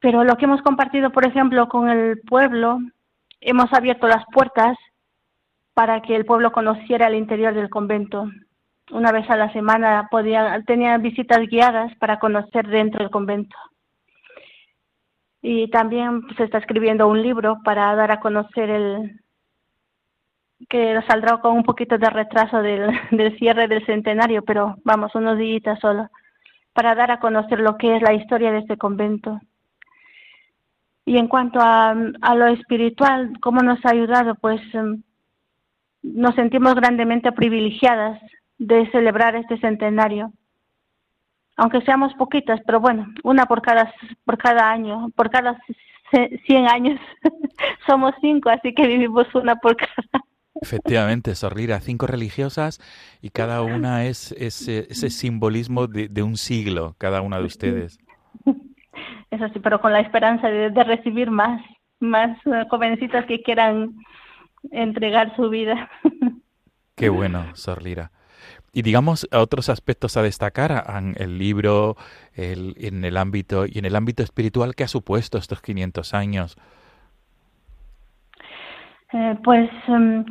Pero 0.00 0.24
lo 0.24 0.36
que 0.36 0.46
hemos 0.46 0.62
compartido, 0.62 1.10
por 1.10 1.26
ejemplo, 1.26 1.68
con 1.68 1.88
el 1.88 2.20
pueblo, 2.20 2.80
hemos 3.40 3.72
abierto 3.72 4.08
las 4.08 4.24
puertas 4.32 4.76
para 5.80 6.02
que 6.02 6.14
el 6.14 6.26
pueblo 6.26 6.52
conociera 6.52 7.06
el 7.06 7.14
interior 7.14 7.54
del 7.54 7.70
convento 7.70 8.28
una 8.90 9.12
vez 9.12 9.24
a 9.30 9.36
la 9.36 9.50
semana 9.50 10.08
podían, 10.10 10.62
tenían 10.66 11.00
visitas 11.00 11.38
guiadas 11.48 11.90
para 11.96 12.18
conocer 12.18 12.68
dentro 12.68 13.00
del 13.00 13.10
convento. 13.10 13.56
Y 15.40 15.70
también 15.70 16.20
se 16.36 16.44
está 16.44 16.58
escribiendo 16.58 17.08
un 17.08 17.22
libro 17.22 17.60
para 17.64 17.94
dar 17.94 18.10
a 18.10 18.20
conocer 18.20 18.68
el 18.68 19.22
que 20.68 21.00
saldrá 21.08 21.38
con 21.38 21.56
un 21.56 21.62
poquito 21.62 21.96
de 21.96 22.10
retraso 22.10 22.60
del, 22.60 22.90
del 23.10 23.38
cierre 23.38 23.66
del 23.66 23.86
centenario, 23.86 24.42
pero 24.42 24.76
vamos, 24.84 25.14
unos 25.14 25.38
días 25.38 25.80
solo, 25.80 26.10
para 26.74 26.94
dar 26.94 27.10
a 27.10 27.20
conocer 27.20 27.58
lo 27.58 27.78
que 27.78 27.96
es 27.96 28.02
la 28.02 28.12
historia 28.12 28.52
de 28.52 28.58
este 28.58 28.76
convento. 28.76 29.40
Y 31.06 31.16
en 31.16 31.26
cuanto 31.26 31.58
a, 31.58 31.92
a 32.20 32.34
lo 32.34 32.48
espiritual, 32.48 33.32
¿cómo 33.40 33.62
nos 33.62 33.82
ha 33.86 33.92
ayudado? 33.92 34.34
Pues 34.34 34.60
em, 34.74 35.02
nos 36.02 36.34
sentimos 36.34 36.74
grandemente 36.74 37.32
privilegiadas 37.32 38.20
de 38.58 38.90
celebrar 38.90 39.36
este 39.36 39.58
centenario. 39.58 40.32
Aunque 41.56 41.80
seamos 41.82 42.14
poquitas, 42.14 42.60
pero 42.66 42.80
bueno, 42.80 43.06
una 43.22 43.46
por 43.46 43.60
cada, 43.60 43.92
por 44.24 44.38
cada 44.38 44.70
año, 44.70 45.10
por 45.14 45.30
cada 45.30 45.60
c- 46.10 46.40
100 46.46 46.68
años. 46.68 47.00
Somos 47.86 48.14
cinco, 48.20 48.48
así 48.50 48.72
que 48.74 48.86
vivimos 48.86 49.26
una 49.34 49.56
por 49.56 49.76
cada. 49.76 50.24
Efectivamente, 50.62 51.34
Sorlira, 51.34 51.80
cinco 51.80 52.06
religiosas 52.06 52.80
y 53.22 53.30
cada 53.30 53.62
una 53.62 54.04
es 54.04 54.32
ese, 54.32 54.86
ese 54.90 55.08
simbolismo 55.10 55.86
de, 55.86 56.08
de 56.08 56.22
un 56.22 56.36
siglo, 56.36 56.94
cada 56.98 57.20
una 57.22 57.38
de 57.38 57.44
ustedes. 57.44 57.98
Eso 59.30 59.48
sí, 59.50 59.60
pero 59.60 59.80
con 59.80 59.92
la 59.92 60.00
esperanza 60.00 60.48
de, 60.48 60.70
de 60.70 60.84
recibir 60.84 61.30
más, 61.30 61.62
más 62.00 62.36
eh, 62.46 62.64
jovencitas 62.68 63.24
que 63.26 63.42
quieran 63.42 63.94
entregar 64.70 65.34
su 65.36 65.48
vida. 65.48 65.90
Qué 66.94 67.08
bueno, 67.08 67.54
Sorlira. 67.54 68.10
Y 68.72 68.82
digamos 68.82 69.26
otros 69.32 69.68
aspectos 69.68 70.16
a 70.16 70.22
destacar 70.22 70.84
en 70.96 71.14
el 71.18 71.38
libro, 71.38 71.96
el- 72.34 72.74
en 72.78 73.04
el 73.04 73.16
ámbito 73.16 73.66
y 73.66 73.78
en 73.78 73.84
el 73.84 73.96
ámbito 73.96 74.22
espiritual 74.22 74.74
que 74.74 74.84
ha 74.84 74.88
supuesto 74.88 75.38
estos 75.38 75.60
500 75.60 76.14
años. 76.14 76.56
Eh, 79.12 79.36
pues 79.42 79.68
em, 79.88 80.24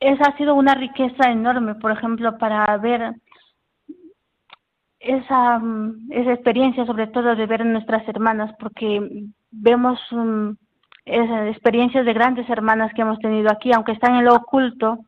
esa 0.00 0.24
ha 0.24 0.36
sido 0.36 0.54
una 0.54 0.74
riqueza 0.74 1.30
enorme, 1.30 1.74
por 1.76 1.90
ejemplo, 1.92 2.36
para 2.36 2.76
ver 2.76 3.14
esa, 5.00 5.58
mm, 5.58 6.12
esa 6.12 6.32
experiencia, 6.32 6.84
sobre 6.86 7.06
todo 7.06 7.34
de 7.34 7.46
ver 7.46 7.62
a 7.62 7.64
nuestras 7.64 8.06
hermanas, 8.08 8.54
porque 8.58 9.26
vemos 9.50 9.98
mm, 10.10 10.50
esas 11.04 11.48
experiencias 11.48 12.04
de 12.06 12.12
grandes 12.12 12.48
hermanas 12.48 12.92
que 12.94 13.02
hemos 13.02 13.18
tenido 13.18 13.50
aquí, 13.50 13.72
aunque 13.72 13.92
están 13.92 14.16
en 14.16 14.24
lo 14.24 14.34
oculto, 14.34 14.98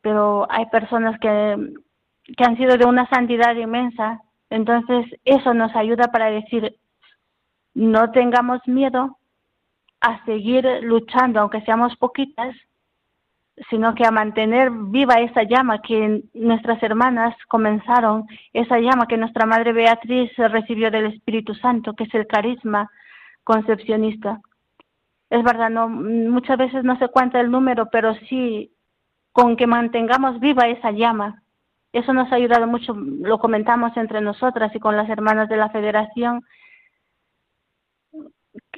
pero 0.00 0.46
hay 0.50 0.66
personas 0.66 1.18
que, 1.18 1.56
que 2.36 2.44
han 2.44 2.56
sido 2.56 2.76
de 2.76 2.86
una 2.86 3.08
santidad 3.08 3.54
inmensa. 3.56 4.20
Entonces, 4.50 5.06
eso 5.24 5.54
nos 5.54 5.74
ayuda 5.74 6.08
para 6.08 6.30
decir, 6.30 6.76
no 7.74 8.10
tengamos 8.12 8.66
miedo 8.66 9.18
a 10.00 10.24
seguir 10.24 10.66
luchando, 10.82 11.40
aunque 11.40 11.60
seamos 11.62 11.96
poquitas, 11.96 12.54
sino 13.68 13.94
que 13.94 14.06
a 14.06 14.12
mantener 14.12 14.70
viva 14.70 15.14
esa 15.14 15.42
llama 15.42 15.82
que 15.82 16.22
nuestras 16.34 16.82
hermanas 16.82 17.34
comenzaron, 17.48 18.26
esa 18.52 18.78
llama 18.78 19.06
que 19.08 19.16
nuestra 19.16 19.46
Madre 19.46 19.72
Beatriz 19.72 20.30
recibió 20.36 20.90
del 20.90 21.06
Espíritu 21.06 21.54
Santo, 21.54 21.94
que 21.94 22.04
es 22.04 22.14
el 22.14 22.26
carisma 22.26 22.88
concepcionista. 23.42 24.40
Es 25.30 25.42
verdad, 25.44 25.70
no, 25.70 25.88
muchas 25.88 26.56
veces 26.58 26.84
no 26.84 26.98
se 26.98 27.08
cuenta 27.08 27.40
el 27.40 27.50
número, 27.50 27.90
pero 27.90 28.14
sí 28.28 28.72
con 29.32 29.56
que 29.56 29.66
mantengamos 29.66 30.40
viva 30.40 30.68
esa 30.68 30.90
llama. 30.90 31.42
Eso 31.92 32.12
nos 32.12 32.30
ha 32.32 32.36
ayudado 32.36 32.66
mucho, 32.66 32.94
lo 32.94 33.38
comentamos 33.38 33.96
entre 33.96 34.20
nosotras 34.20 34.74
y 34.74 34.80
con 34.80 34.96
las 34.96 35.08
hermanas 35.08 35.48
de 35.48 35.56
la 35.56 35.70
federación. 35.70 36.42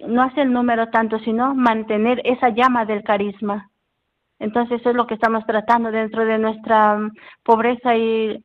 No 0.06 0.22
hace 0.22 0.42
el 0.42 0.52
número 0.52 0.88
tanto, 0.90 1.18
sino 1.20 1.54
mantener 1.54 2.20
esa 2.24 2.50
llama 2.50 2.84
del 2.84 3.02
carisma. 3.04 3.70
Entonces 4.38 4.80
eso 4.80 4.90
es 4.90 4.96
lo 4.96 5.06
que 5.06 5.14
estamos 5.14 5.44
tratando 5.46 5.90
dentro 5.90 6.24
de 6.24 6.38
nuestra 6.38 6.96
mm, 6.96 7.12
pobreza 7.42 7.94
y 7.94 8.42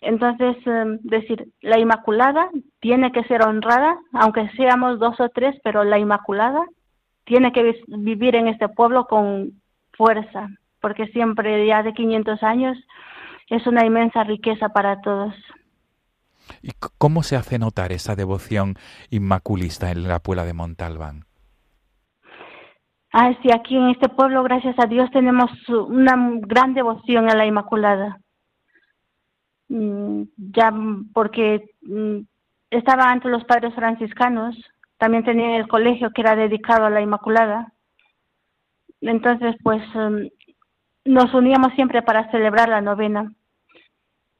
entonces 0.00 0.56
eh, 0.66 0.98
decir, 1.02 1.48
la 1.60 1.78
Inmaculada 1.78 2.50
tiene 2.80 3.12
que 3.12 3.22
ser 3.24 3.42
honrada, 3.42 3.96
aunque 4.12 4.50
seamos 4.56 4.98
dos 4.98 5.18
o 5.20 5.28
tres, 5.28 5.56
pero 5.62 5.84
la 5.84 5.98
Inmaculada 5.98 6.64
tiene 7.32 7.50
que 7.50 7.82
vivir 7.86 8.36
en 8.36 8.46
este 8.46 8.68
pueblo 8.68 9.06
con 9.06 9.62
fuerza, 9.92 10.50
porque 10.82 11.06
siempre 11.06 11.66
ya 11.66 11.82
de 11.82 11.94
500 11.94 12.42
años 12.42 12.76
es 13.48 13.66
una 13.66 13.86
inmensa 13.86 14.22
riqueza 14.22 14.68
para 14.68 15.00
todos. 15.00 15.34
¿Y 16.60 16.72
cómo 16.98 17.22
se 17.22 17.36
hace 17.36 17.58
notar 17.58 17.90
esa 17.90 18.16
devoción 18.16 18.74
inmaculista 19.08 19.90
en 19.90 20.06
la 20.08 20.18
Puebla 20.18 20.44
de 20.44 20.52
Montalbán? 20.52 21.24
Ah, 23.14 23.32
sí, 23.40 23.48
aquí 23.50 23.76
en 23.76 23.88
este 23.88 24.10
pueblo, 24.10 24.42
gracias 24.42 24.78
a 24.78 24.84
Dios, 24.84 25.10
tenemos 25.10 25.50
una 25.70 26.14
gran 26.42 26.74
devoción 26.74 27.30
a 27.30 27.34
la 27.34 27.46
Inmaculada. 27.46 28.18
Mm, 29.68 30.24
ya 30.36 30.70
porque 31.14 31.64
mm, 31.80 32.18
estaba 32.68 33.10
ante 33.10 33.30
los 33.30 33.44
padres 33.44 33.74
franciscanos, 33.74 34.54
también 35.02 35.24
tenía 35.24 35.56
el 35.56 35.66
colegio 35.66 36.12
que 36.12 36.20
era 36.20 36.36
dedicado 36.36 36.86
a 36.86 36.90
la 36.90 37.00
Inmaculada. 37.00 37.72
Entonces, 39.00 39.56
pues 39.60 39.82
mm, 39.96 40.28
nos 41.06 41.34
uníamos 41.34 41.72
siempre 41.74 42.02
para 42.02 42.30
celebrar 42.30 42.68
la 42.68 42.80
novena. 42.80 43.32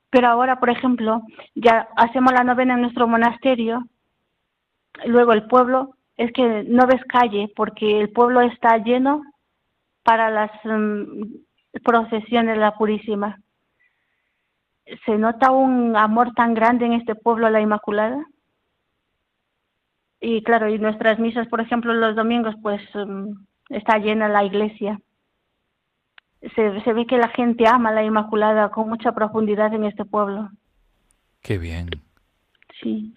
Pero 0.09 0.29
ahora, 0.29 0.61
por 0.61 0.71
ejemplo, 0.71 1.23
ya 1.57 1.89
hacemos 1.97 2.33
la 2.33 2.45
novena 2.45 2.75
en 2.75 2.83
nuestro 2.83 3.09
monasterio, 3.09 3.83
luego 5.05 5.33
el 5.33 5.49
pueblo, 5.49 5.97
es 6.17 6.31
que 6.31 6.63
no 6.69 6.87
ves 6.87 7.03
calle 7.09 7.53
porque 7.57 7.99
el 7.99 8.11
pueblo 8.11 8.41
está 8.43 8.79
lleno 8.79 9.21
para 10.05 10.31
las 10.31 10.53
procesiones 11.83 12.55
de 12.55 12.61
la 12.61 12.77
Purísima 12.77 13.37
se 15.07 15.19
nota 15.19 15.51
un 15.51 15.97
amor 15.97 16.35
tan 16.35 16.55
grande 16.55 16.87
en 16.87 16.93
este 16.93 17.17
pueblo 17.17 17.49
a 17.49 17.51
la 17.51 17.61
Inmaculada. 17.61 18.25
Y 20.25 20.43
claro, 20.45 20.69
y 20.69 20.79
nuestras 20.79 21.19
misas, 21.19 21.49
por 21.49 21.61
ejemplo, 21.61 21.93
los 21.93 22.15
domingos, 22.15 22.55
pues 22.63 22.81
um, 22.95 23.45
está 23.69 23.99
llena 23.99 24.29
la 24.29 24.45
iglesia. 24.45 25.01
Se, 26.55 26.81
se 26.81 26.93
ve 26.93 27.07
que 27.07 27.19
la 27.19 27.29
gente 27.29 27.67
ama 27.67 27.91
a 27.91 27.93
la 27.93 28.05
Inmaculada 28.05 28.71
con 28.71 28.89
mucha 28.89 29.13
profundidad 29.13 29.75
en 29.75 29.85
este 29.85 30.05
pueblo. 30.05 30.49
Qué 31.41 31.59
bien. 31.59 31.91
Sí. 32.81 33.13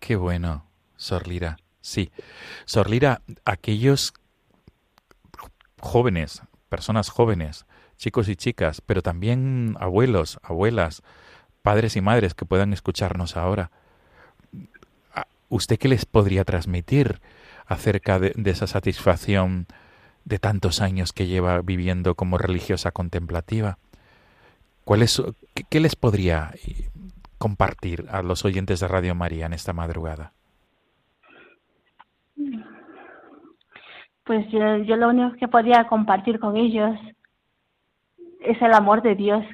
Qué 0.00 0.16
bueno, 0.16 0.64
Sor 0.96 1.28
Lira. 1.28 1.58
Sí. 1.80 2.10
Sor 2.64 2.88
Lira, 2.88 3.20
aquellos 3.44 4.14
jóvenes, 5.80 6.42
personas 6.70 7.10
jóvenes 7.10 7.66
chicos 7.96 8.28
y 8.28 8.36
chicas, 8.36 8.80
pero 8.80 9.02
también 9.02 9.76
abuelos, 9.80 10.38
abuelas, 10.42 11.02
padres 11.62 11.96
y 11.96 12.00
madres 12.00 12.34
que 12.34 12.44
puedan 12.44 12.72
escucharnos 12.72 13.36
ahora. 13.36 13.70
¿Usted 15.48 15.78
qué 15.78 15.88
les 15.88 16.04
podría 16.04 16.44
transmitir 16.44 17.20
acerca 17.66 18.18
de, 18.18 18.32
esa 18.44 18.66
satisfacción 18.66 19.66
de 20.24 20.38
tantos 20.38 20.80
años 20.80 21.12
que 21.12 21.26
lleva 21.26 21.60
viviendo 21.62 22.14
como 22.14 22.38
religiosa 22.38 22.90
contemplativa? 22.90 23.78
¿Cuál 24.84 25.02
es, 25.02 25.22
qué, 25.68 25.80
les 25.80 25.96
podría 25.96 26.50
eh, 26.54 26.88
compartir 27.38 28.06
a 28.10 28.22
los 28.22 28.44
oyentes 28.44 28.80
de 28.80 28.88
Radio 28.88 29.14
María 29.14 29.46
en 29.46 29.52
esta 29.52 29.72
madrugada? 29.72 30.32
Pues 34.24 34.48
yo, 34.50 34.78
yo, 34.78 34.96
lo 34.96 35.08
único 35.08 35.36
que 35.36 35.46
podía 35.46 35.86
compartir 35.86 36.40
con 36.40 36.56
ellos 36.56 36.96
es 38.40 38.60
el 38.60 38.72
amor 38.74 39.02
de 39.02 39.14
Dios 39.14 39.44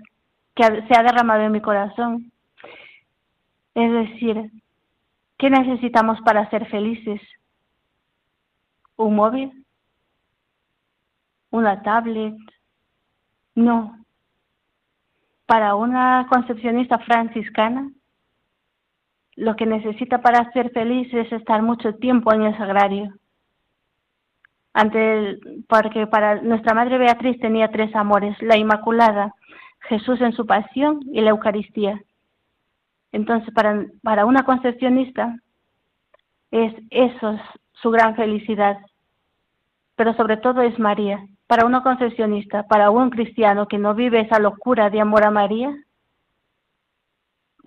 que 0.55 0.65
se 0.65 0.97
ha 0.97 1.03
derramado 1.03 1.43
en 1.43 1.53
mi 1.53 1.61
corazón. 1.61 2.33
Es 3.75 3.93
decir, 3.93 4.51
¿qué 5.43 5.51
necesitamos 5.51 6.21
para 6.21 6.49
ser 6.51 6.67
felices? 6.67 7.21
¿Un 8.95 9.17
móvil? 9.17 9.67
¿Una 11.51 11.83
tablet? 11.83 12.37
No. 13.57 13.99
Para 15.47 15.75
una 15.75 16.29
concepcionista 16.31 17.01
franciscana, 17.01 17.91
lo 19.35 19.57
que 19.57 19.67
necesita 19.67 20.23
para 20.23 20.49
ser 20.53 20.71
feliz 20.71 21.13
es 21.13 21.33
estar 21.33 21.61
mucho 21.61 21.97
tiempo 21.97 22.33
en 22.33 22.43
el 22.43 22.57
sagrario 22.57 23.13
ante 24.75 25.41
porque 25.69 26.07
para 26.07 26.41
nuestra 26.41 26.73
Madre 26.73 26.99
Beatriz 26.99 27.39
tenía 27.41 27.69
tres 27.73 27.95
amores, 27.97 28.41
la 28.41 28.57
Inmaculada, 28.57 29.35
Jesús 29.89 30.21
en 30.21 30.33
su 30.35 30.47
pasión 30.47 31.01
y 31.13 31.21
la 31.21 31.31
Eucaristía. 31.31 32.01
Entonces, 33.13 33.53
para, 33.55 33.87
para 34.03 34.25
una 34.25 34.45
concepcionista 34.45 35.37
es 36.51 36.75
eso 36.91 37.39
su 37.75 37.91
gran 37.91 38.17
felicidad, 38.17 38.79
pero 39.97 40.15
sobre 40.15 40.39
todo 40.39 40.63
es 40.63 40.79
María. 40.79 41.25
Para 41.47 41.67
una 41.67 41.83
concepcionista, 41.83 42.63
para 42.65 42.91
un 42.91 43.11
cristiano 43.11 43.69
que 43.69 43.79
no 43.79 43.95
vive 43.95 44.21
esa 44.21 44.39
locura 44.39 44.89
de 44.89 45.01
amor 45.01 45.25
a 45.25 45.31
María, 45.31 45.75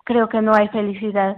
creo 0.04 0.28
que 0.28 0.42
no 0.42 0.54
hay 0.54 0.68
felicidad. 0.68 1.36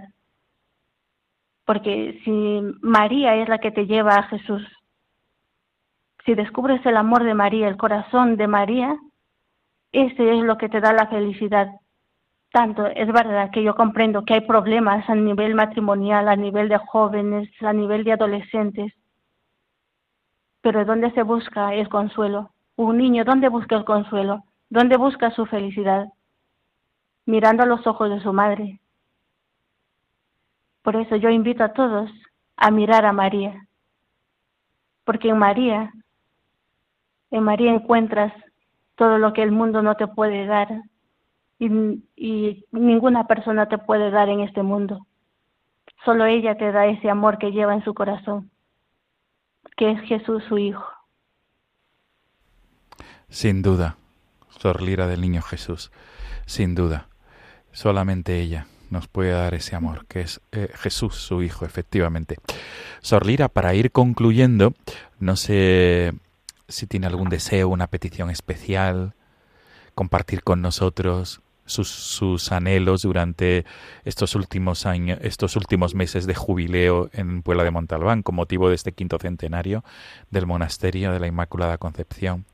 Porque 1.67 2.21
si 2.25 2.61
María 2.81 3.35
es 3.37 3.49
la 3.49 3.59
que 3.59 3.71
te 3.71 3.87
lleva 3.87 4.15
a 4.15 4.23
Jesús, 4.25 4.63
si 6.25 6.35
descubres 6.35 6.85
el 6.87 6.97
amor 6.97 7.25
de 7.25 7.35
María, 7.35 7.69
el 7.69 7.77
corazón 7.77 8.37
de 8.37 8.47
María, 8.47 8.97
ese 9.93 10.39
es 10.39 10.45
lo 10.45 10.57
que 10.59 10.69
te 10.69 10.81
da 10.81 10.93
la 10.93 11.07
felicidad. 11.09 11.69
Tanto 12.51 12.87
es 12.87 13.07
verdad 13.13 13.51
que 13.51 13.63
yo 13.63 13.75
comprendo 13.75 14.25
que 14.25 14.35
hay 14.35 14.41
problemas 14.41 15.09
a 15.09 15.15
nivel 15.15 15.55
matrimonial, 15.55 16.29
a 16.29 16.37
nivel 16.37 16.69
de 16.69 16.79
jóvenes, 16.79 17.49
a 17.61 17.73
nivel 17.73 18.05
de 18.05 18.13
adolescentes, 18.13 18.93
pero 20.63 20.85
¿dónde 20.85 21.11
se 21.13 21.23
busca 21.23 21.75
el 21.75 21.89
consuelo? 21.89 22.51
Un 22.77 22.99
niño, 22.99 23.25
¿dónde 23.25 23.49
busca 23.49 23.77
el 23.77 23.85
consuelo? 23.85 24.45
¿Dónde 24.71 24.97
busca 24.97 25.31
su 25.31 25.47
felicidad? 25.47 26.09
Mirando 27.27 27.63
a 27.63 27.67
los 27.67 27.87
ojos 27.87 28.11
de 28.11 28.21
su 28.21 28.33
madre. 28.33 28.81
Por 30.83 30.97
eso 30.97 31.17
yo 31.17 31.29
invito 31.29 31.65
a 31.65 31.73
todos 31.73 32.11
a 32.57 32.71
mirar 32.71 33.05
a 33.05 33.13
María, 33.13 33.67
porque 35.05 35.29
en 35.29 35.39
María 35.39 35.93
en 37.31 37.43
María 37.43 37.73
encuentras 37.73 38.33
todo 38.95 39.19
lo 39.19 39.33
que 39.33 39.43
el 39.43 39.53
mundo 39.53 39.83
no 39.83 39.97
te 39.97 40.07
puede 40.07 40.47
dar 40.47 40.69
y, 41.59 42.65
ninguna 42.71 43.27
persona 43.27 43.69
te 43.69 43.79
puede 43.79 44.11
dar 44.11 44.29
en 44.29 44.41
este 44.41 44.63
mundo. 44.63 45.07
Solo 46.05 46.27
ella 46.27 46.57
te 46.57 46.71
da 46.71 46.87
ese 46.87 47.11
amor 47.11 47.39
que 47.39 47.51
lleva 47.51 47.75
en 47.75 47.85
su 47.85 47.95
corazón, 47.95 48.51
que 49.77 49.91
es 49.91 50.01
Jesús 50.03 50.43
su 50.49 50.59
Hijo. 50.59 50.85
Sin 53.29 53.63
duda, 53.63 53.97
Sor 54.49 54.81
Lira 54.81 55.07
del 55.07 55.21
Niño 55.21 55.43
Jesús, 55.43 55.91
sin 56.47 56.75
duda, 56.75 57.09
solamente 57.73 58.41
ella 58.41 58.67
nos 58.91 59.07
puede 59.07 59.33
dar 59.33 59.53
ese 59.55 59.77
amor, 59.77 60.07
que 60.07 60.23
es 60.23 60.41
eh, 60.53 60.71
Jesús 60.75 61.17
su 61.17 61.43
Hijo, 61.43 61.67
efectivamente. 61.67 62.37
Sor 63.01 63.27
Lira, 63.27 63.49
para 63.49 63.75
ir 63.75 63.93
concluyendo, 63.93 64.73
no 65.19 65.37
sé 65.37 66.15
si 66.69 66.87
tiene 66.87 67.07
algún 67.07 67.29
deseo, 67.29 67.69
una 67.69 67.89
petición 67.89 68.31
especial, 68.31 69.15
compartir 69.95 70.43
con 70.43 70.63
nosotros 70.63 71.43
sus, 71.69 71.89
sus, 71.89 72.53
anhelos 72.53 73.03
durante 73.03 73.65
estos 74.05 74.35
últimos 74.35 74.87
años, 74.87 75.19
estos 75.23 75.57
últimos 75.57 75.95
meses 75.95 76.27
de 76.27 76.35
jubileo 76.35 77.11
en 77.13 77.43
Puebla 77.43 77.65
de 77.65 77.71
Montalbán, 77.71 78.23
con 78.23 78.35
motivo 78.35 78.69
de 78.69 78.75
este 78.75 78.93
quinto 78.93 79.19
centenario 79.19 79.85
del 80.31 80.47
monasterio 80.47 81.13
de 81.13 81.21
la 81.21 81.27
Inmaculada 81.27 81.79
Concepción. 81.79 82.45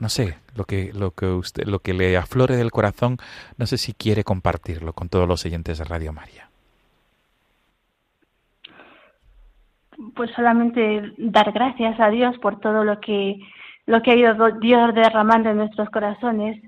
No 0.00 0.08
sé, 0.08 0.38
lo 0.54 0.64
que, 0.64 0.92
lo 0.92 1.12
que 1.12 1.26
usted, 1.26 1.64
lo 1.66 1.78
que 1.78 1.94
le 1.94 2.16
aflore 2.16 2.56
del 2.56 2.70
corazón, 2.70 3.18
no 3.58 3.66
sé 3.66 3.78
si 3.78 3.92
quiere 3.92 4.24
compartirlo 4.24 4.92
con 4.92 5.08
todos 5.08 5.28
los 5.28 5.44
oyentes 5.44 5.78
de 5.78 5.84
Radio 5.84 6.12
María. 6.12 6.48
pues 10.14 10.30
solamente 10.32 11.12
dar 11.18 11.52
gracias 11.52 11.98
a 12.00 12.08
Dios 12.08 12.36
por 12.38 12.60
todo 12.60 12.84
lo 12.84 13.00
que 13.00 13.38
lo 13.86 14.00
que 14.02 14.12
ha 14.12 14.16
ido 14.16 14.34
Dios 14.60 14.94
derramando 14.94 15.50
en 15.50 15.58
nuestros 15.58 15.90
corazones 15.90 16.60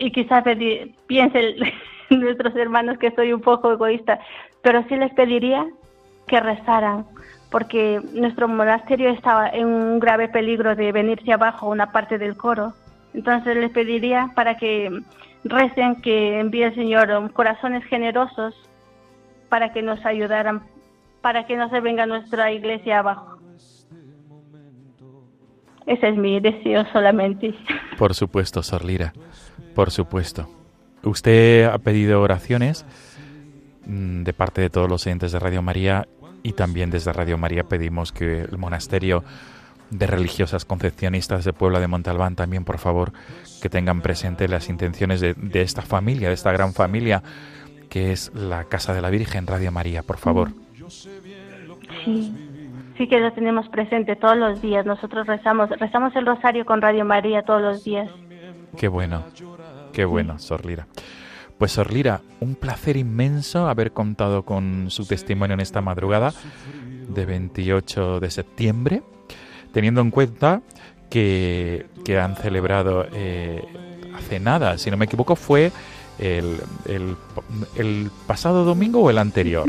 y 0.00 0.10
quizás 0.10 0.42
piensen 1.06 1.54
nuestros 2.10 2.56
hermanos 2.56 2.98
que 2.98 3.12
soy 3.12 3.32
un 3.32 3.40
poco 3.40 3.70
egoísta, 3.70 4.18
pero 4.62 4.82
sí 4.88 4.96
les 4.96 5.12
pediría 5.14 5.66
que 6.26 6.40
rezaran, 6.40 7.06
porque 7.50 8.00
nuestro 8.14 8.48
monasterio 8.48 9.10
estaba 9.10 9.48
en 9.48 9.66
un 9.66 10.00
grave 10.00 10.28
peligro 10.28 10.74
de 10.74 10.90
venirse 10.90 11.32
abajo 11.32 11.68
una 11.68 11.92
parte 11.92 12.18
del 12.18 12.36
coro. 12.36 12.72
Entonces 13.14 13.56
les 13.56 13.70
pediría 13.70 14.30
para 14.34 14.56
que 14.56 15.02
recen 15.44 16.00
que 16.00 16.40
envíe 16.40 16.62
el 16.64 16.74
Señor 16.74 17.32
corazones 17.32 17.84
generosos 17.84 18.54
para 19.48 19.72
que 19.72 19.82
nos 19.82 20.04
ayudaran 20.06 20.62
para 21.20 21.46
que 21.46 21.56
no 21.56 21.68
se 21.68 21.80
venga 21.80 22.06
nuestra 22.06 22.50
iglesia 22.52 23.00
abajo. 23.00 23.36
Ese 25.86 26.08
es 26.08 26.16
mi 26.16 26.40
deseo 26.40 26.84
solamente. 26.92 27.54
Por 27.98 28.14
supuesto, 28.14 28.62
Sor 28.62 28.84
Lira, 28.84 29.12
por 29.80 29.90
supuesto. 29.90 30.46
Usted 31.04 31.64
ha 31.64 31.78
pedido 31.78 32.20
oraciones 32.20 32.84
mm, 33.86 34.24
de 34.24 34.32
parte 34.34 34.60
de 34.60 34.68
todos 34.68 34.90
los 34.90 35.06
oyentes 35.06 35.32
de 35.32 35.38
Radio 35.38 35.62
María 35.62 36.06
y 36.42 36.52
también 36.52 36.90
desde 36.90 37.14
Radio 37.14 37.38
María 37.38 37.64
pedimos 37.64 38.12
que 38.12 38.42
el 38.42 38.58
monasterio 38.58 39.24
de 39.88 40.06
religiosas 40.06 40.66
concepcionistas 40.66 41.46
de 41.46 41.54
Puebla 41.54 41.80
de 41.80 41.86
Montalbán 41.86 42.36
también, 42.36 42.66
por 42.66 42.76
favor, 42.76 43.14
que 43.62 43.70
tengan 43.70 44.02
presente 44.02 44.48
las 44.48 44.68
intenciones 44.68 45.22
de, 45.22 45.32
de 45.32 45.62
esta 45.62 45.80
familia, 45.80 46.28
de 46.28 46.34
esta 46.34 46.52
gran 46.52 46.74
familia 46.74 47.22
que 47.88 48.12
es 48.12 48.34
la 48.34 48.64
Casa 48.64 48.92
de 48.92 49.00
la 49.00 49.08
Virgen 49.08 49.46
Radio 49.46 49.72
María, 49.72 50.02
por 50.02 50.18
favor. 50.18 50.50
Sí, 52.04 52.34
sí 52.98 53.08
que 53.08 53.18
lo 53.18 53.32
tenemos 53.32 53.66
presente 53.70 54.14
todos 54.14 54.36
los 54.36 54.60
días. 54.60 54.84
Nosotros 54.84 55.26
rezamos, 55.26 55.70
rezamos 55.70 56.14
el 56.16 56.26
rosario 56.26 56.66
con 56.66 56.82
Radio 56.82 57.06
María 57.06 57.44
todos 57.44 57.62
los 57.62 57.82
días. 57.82 58.10
Qué 58.76 58.88
bueno, 58.88 59.24
qué 59.92 60.04
bueno, 60.04 60.38
Sor 60.38 60.64
Lira. 60.66 60.86
Pues 61.58 61.72
Sor 61.72 61.92
Lira, 61.92 62.22
un 62.40 62.54
placer 62.54 62.96
inmenso 62.96 63.68
haber 63.68 63.92
contado 63.92 64.44
con 64.44 64.90
su 64.90 65.06
testimonio 65.06 65.54
en 65.54 65.60
esta 65.60 65.80
madrugada 65.82 66.32
de 67.08 67.26
28 67.26 68.20
de 68.20 68.30
septiembre, 68.30 69.02
teniendo 69.72 70.00
en 70.00 70.10
cuenta 70.10 70.62
que, 71.10 71.86
que 72.04 72.18
han 72.18 72.36
celebrado 72.36 73.06
eh, 73.12 73.62
hace 74.14 74.40
nada, 74.40 74.78
si 74.78 74.90
no 74.90 74.96
me 74.96 75.04
equivoco, 75.04 75.36
fue 75.36 75.72
el, 76.18 76.60
el, 76.86 77.16
el 77.76 78.10
pasado 78.26 78.64
domingo 78.64 79.00
o 79.00 79.10
el 79.10 79.18
anterior. 79.18 79.68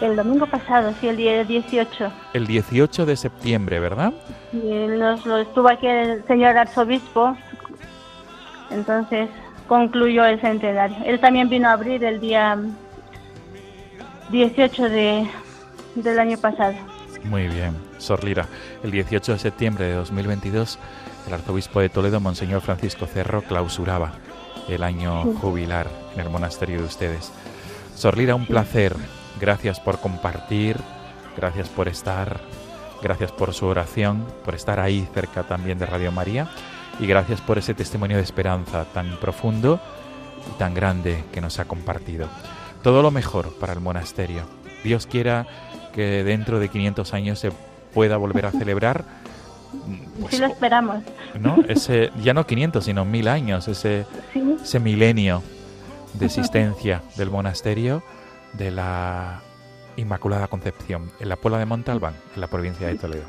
El 0.00 0.16
domingo 0.16 0.46
pasado, 0.46 0.94
sí, 0.98 1.08
el 1.08 1.16
día 1.16 1.44
18. 1.44 2.12
El 2.32 2.46
18 2.46 3.04
de 3.04 3.16
septiembre, 3.16 3.80
¿verdad? 3.80 4.14
Y 4.52 4.56
nos 4.58 5.26
lo 5.26 5.36
estuvo 5.36 5.68
aquí 5.68 5.86
el 5.86 6.24
señor 6.26 6.56
arzobispo, 6.56 7.36
entonces 8.70 9.28
concluyó 9.68 10.24
el 10.24 10.40
centenario. 10.40 10.96
Él 11.04 11.20
también 11.20 11.48
vino 11.48 11.68
a 11.68 11.72
abrir 11.72 12.02
el 12.04 12.20
día 12.20 12.58
18 14.30 14.88
de, 14.88 15.26
del 15.94 16.18
año 16.18 16.38
pasado. 16.38 16.74
Muy 17.24 17.48
bien, 17.48 17.76
Sor 17.98 18.24
Lira. 18.24 18.46
El 18.82 18.90
18 18.90 19.32
de 19.32 19.38
septiembre 19.38 19.84
de 19.86 19.94
2022, 19.94 20.78
el 21.28 21.34
arzobispo 21.34 21.80
de 21.80 21.88
Toledo, 21.88 22.20
Monseñor 22.20 22.60
Francisco 22.62 23.06
Cerro, 23.06 23.42
clausuraba 23.42 24.12
el 24.68 24.82
año 24.82 25.22
Sí. 25.24 25.38
jubilar 25.40 25.86
en 26.14 26.20
el 26.20 26.30
monasterio 26.30 26.78
de 26.78 26.84
ustedes. 26.84 27.32
Sor 27.94 28.16
Lira, 28.16 28.34
un 28.34 28.46
placer. 28.46 28.94
Gracias 29.40 29.80
por 29.80 30.00
compartir, 30.00 30.76
gracias 31.36 31.68
por 31.68 31.88
estar, 31.88 32.40
gracias 33.02 33.32
por 33.32 33.54
su 33.54 33.66
oración, 33.66 34.26
por 34.44 34.54
estar 34.54 34.80
ahí 34.80 35.08
cerca 35.14 35.44
también 35.44 35.78
de 35.78 35.86
Radio 35.86 36.12
María 36.12 36.48
y 37.00 37.06
gracias 37.06 37.40
por 37.40 37.58
ese 37.58 37.74
testimonio 37.74 38.16
de 38.16 38.22
esperanza 38.22 38.84
tan 38.92 39.16
profundo 39.18 39.80
y 40.48 40.58
tan 40.58 40.74
grande 40.74 41.24
que 41.32 41.40
nos 41.40 41.58
ha 41.58 41.64
compartido. 41.64 42.28
Todo 42.82 43.02
lo 43.02 43.10
mejor 43.10 43.54
para 43.58 43.72
el 43.72 43.80
monasterio. 43.80 44.42
Dios 44.84 45.06
quiera 45.06 45.46
que 45.92 46.24
dentro 46.24 46.58
de 46.58 46.68
500 46.68 47.14
años 47.14 47.38
se 47.38 47.52
pueda 47.92 48.16
volver 48.16 48.46
a 48.46 48.50
celebrar 48.52 49.04
pues, 50.20 50.34
sí 50.34 50.38
lo 50.38 50.46
esperamos. 50.46 51.02
¿no? 51.38 51.56
Ese, 51.68 52.10
ya 52.22 52.34
no 52.34 52.46
500, 52.46 52.84
sino 52.84 53.04
mil 53.04 53.28
años, 53.28 53.68
ese, 53.68 54.06
Sí, 54.32 54.56
ese 54.62 54.80
milenio 54.80 55.42
de 56.14 56.26
existencia 56.26 57.02
del 57.16 57.30
monasterio 57.30 58.02
de 58.52 58.70
la 58.70 59.42
Inmaculada 59.96 60.48
Concepción 60.48 61.10
en 61.20 61.28
la 61.28 61.36
Puebla 61.36 61.58
de 61.58 61.66
Montalbán, 61.66 62.14
en 62.34 62.40
la 62.40 62.48
provincia 62.48 62.88
de 62.88 62.96
Toledo. 62.96 63.24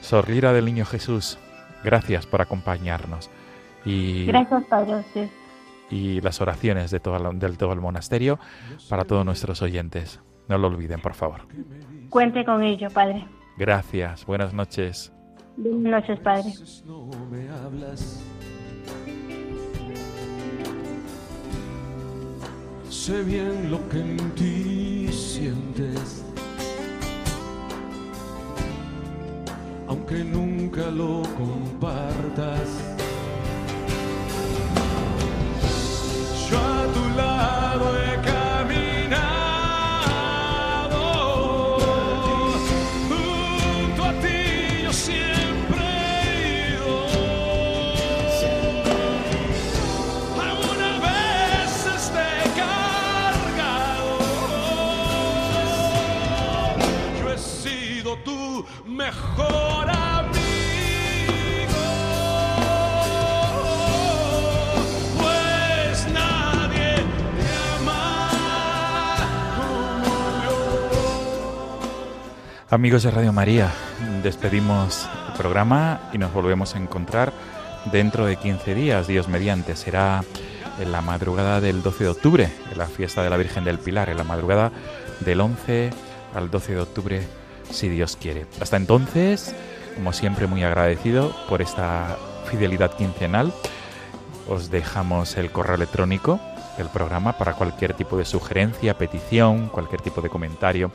Sor 0.00 0.28
Lira 0.28 0.52
del 0.52 0.64
Niño 0.64 0.84
Jesús, 0.84 1.38
gracias 1.84 2.26
por 2.26 2.40
acompañarnos 2.42 3.30
y, 3.84 4.26
gracias 4.26 4.64
Padre. 4.64 5.02
y 5.90 6.20
las 6.20 6.40
oraciones 6.40 6.90
de 6.90 7.00
todo, 7.00 7.16
el- 7.30 7.38
del 7.38 7.56
todo 7.58 7.72
el 7.72 7.80
monasterio 7.80 8.38
para 8.88 9.04
todos 9.04 9.24
nuestros 9.24 9.62
oyentes. 9.62 10.20
No 10.48 10.56
lo 10.58 10.68
olviden, 10.68 11.00
por 11.00 11.14
favor. 11.14 11.42
Cuente 12.10 12.44
con 12.44 12.62
ello, 12.62 12.88
Padre. 12.90 13.26
Gracias, 13.56 14.24
buenas 14.24 14.54
noches. 14.54 15.12
Buenas 15.56 16.02
noches, 16.02 16.20
Padre. 16.20 16.52
no 16.86 17.08
me 17.30 17.48
hablas. 17.50 18.22
Sé 22.88 23.22
bien 23.22 23.70
lo 23.70 23.86
que 23.88 23.98
en 24.00 24.16
ti 24.34 25.08
sientes, 25.12 26.24
aunque 29.88 30.22
nunca 30.22 30.90
lo 30.90 31.22
compartas. 31.36 32.68
Mejor 58.98 59.88
amigo. 59.88 60.38
Pues. 65.16 66.06
Amigos 72.70 73.04
de 73.04 73.10
Radio 73.12 73.32
María, 73.32 73.72
despedimos 74.24 75.08
el 75.28 75.34
programa 75.34 76.10
y 76.12 76.18
nos 76.18 76.32
volvemos 76.32 76.74
a 76.74 76.78
encontrar 76.78 77.32
dentro 77.92 78.26
de 78.26 78.34
15 78.34 78.74
días, 78.74 79.06
Dios 79.06 79.28
mediante. 79.28 79.76
Será 79.76 80.24
en 80.80 80.90
la 80.90 81.02
madrugada 81.02 81.60
del 81.60 81.84
12 81.84 82.02
de 82.02 82.10
octubre, 82.10 82.52
en 82.72 82.78
la 82.78 82.86
fiesta 82.86 83.22
de 83.22 83.30
la 83.30 83.36
Virgen 83.36 83.62
del 83.62 83.78
Pilar, 83.78 84.10
en 84.10 84.16
la 84.16 84.24
madrugada 84.24 84.72
del 85.20 85.40
11 85.40 85.90
al 86.34 86.50
12 86.50 86.74
de 86.74 86.80
octubre, 86.80 87.22
si 87.70 87.88
Dios 87.88 88.16
quiere. 88.20 88.46
Hasta 88.60 88.76
entonces, 88.76 89.54
como 89.94 90.12
siempre, 90.12 90.46
muy 90.46 90.62
agradecido 90.62 91.34
por 91.48 91.62
esta 91.62 92.16
fidelidad 92.50 92.94
quincenal. 92.96 93.52
Os 94.48 94.70
dejamos 94.70 95.36
el 95.36 95.50
correo 95.50 95.74
electrónico 95.74 96.40
del 96.78 96.88
programa 96.88 97.36
para 97.36 97.54
cualquier 97.54 97.94
tipo 97.94 98.16
de 98.16 98.24
sugerencia, 98.24 98.96
petición, 98.96 99.68
cualquier 99.68 100.00
tipo 100.00 100.22
de 100.22 100.30
comentario. 100.30 100.90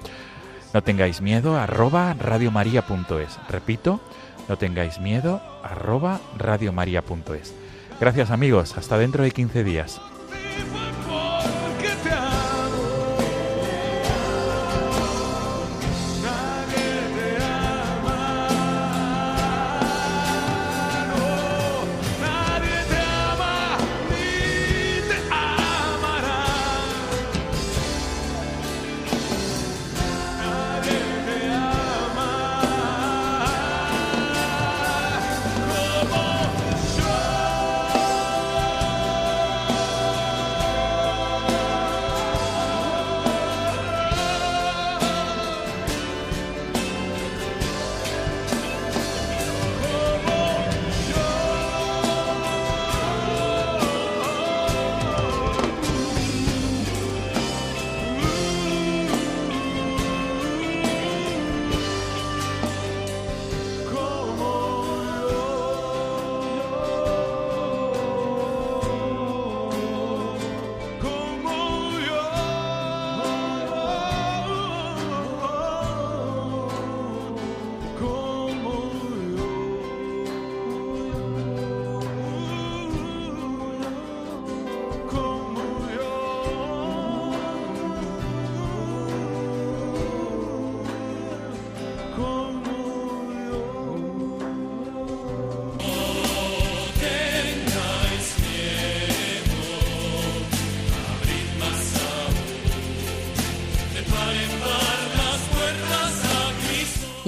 No 0.74 0.82
tengáis 0.82 1.22
miedo, 1.22 1.58
arroba 1.58 2.14
radiomaria.es. 2.14 3.40
Repito, 3.50 4.00
no 4.48 4.58
tengáis 4.58 5.00
miedo, 5.00 5.42
arroba 5.62 6.20
radiomaria.es. 6.38 7.54
Gracias 8.00 8.32
amigos, 8.32 8.76
hasta 8.78 8.98
dentro 8.98 9.24
de 9.24 9.32
15 9.32 9.64
días. 9.64 10.02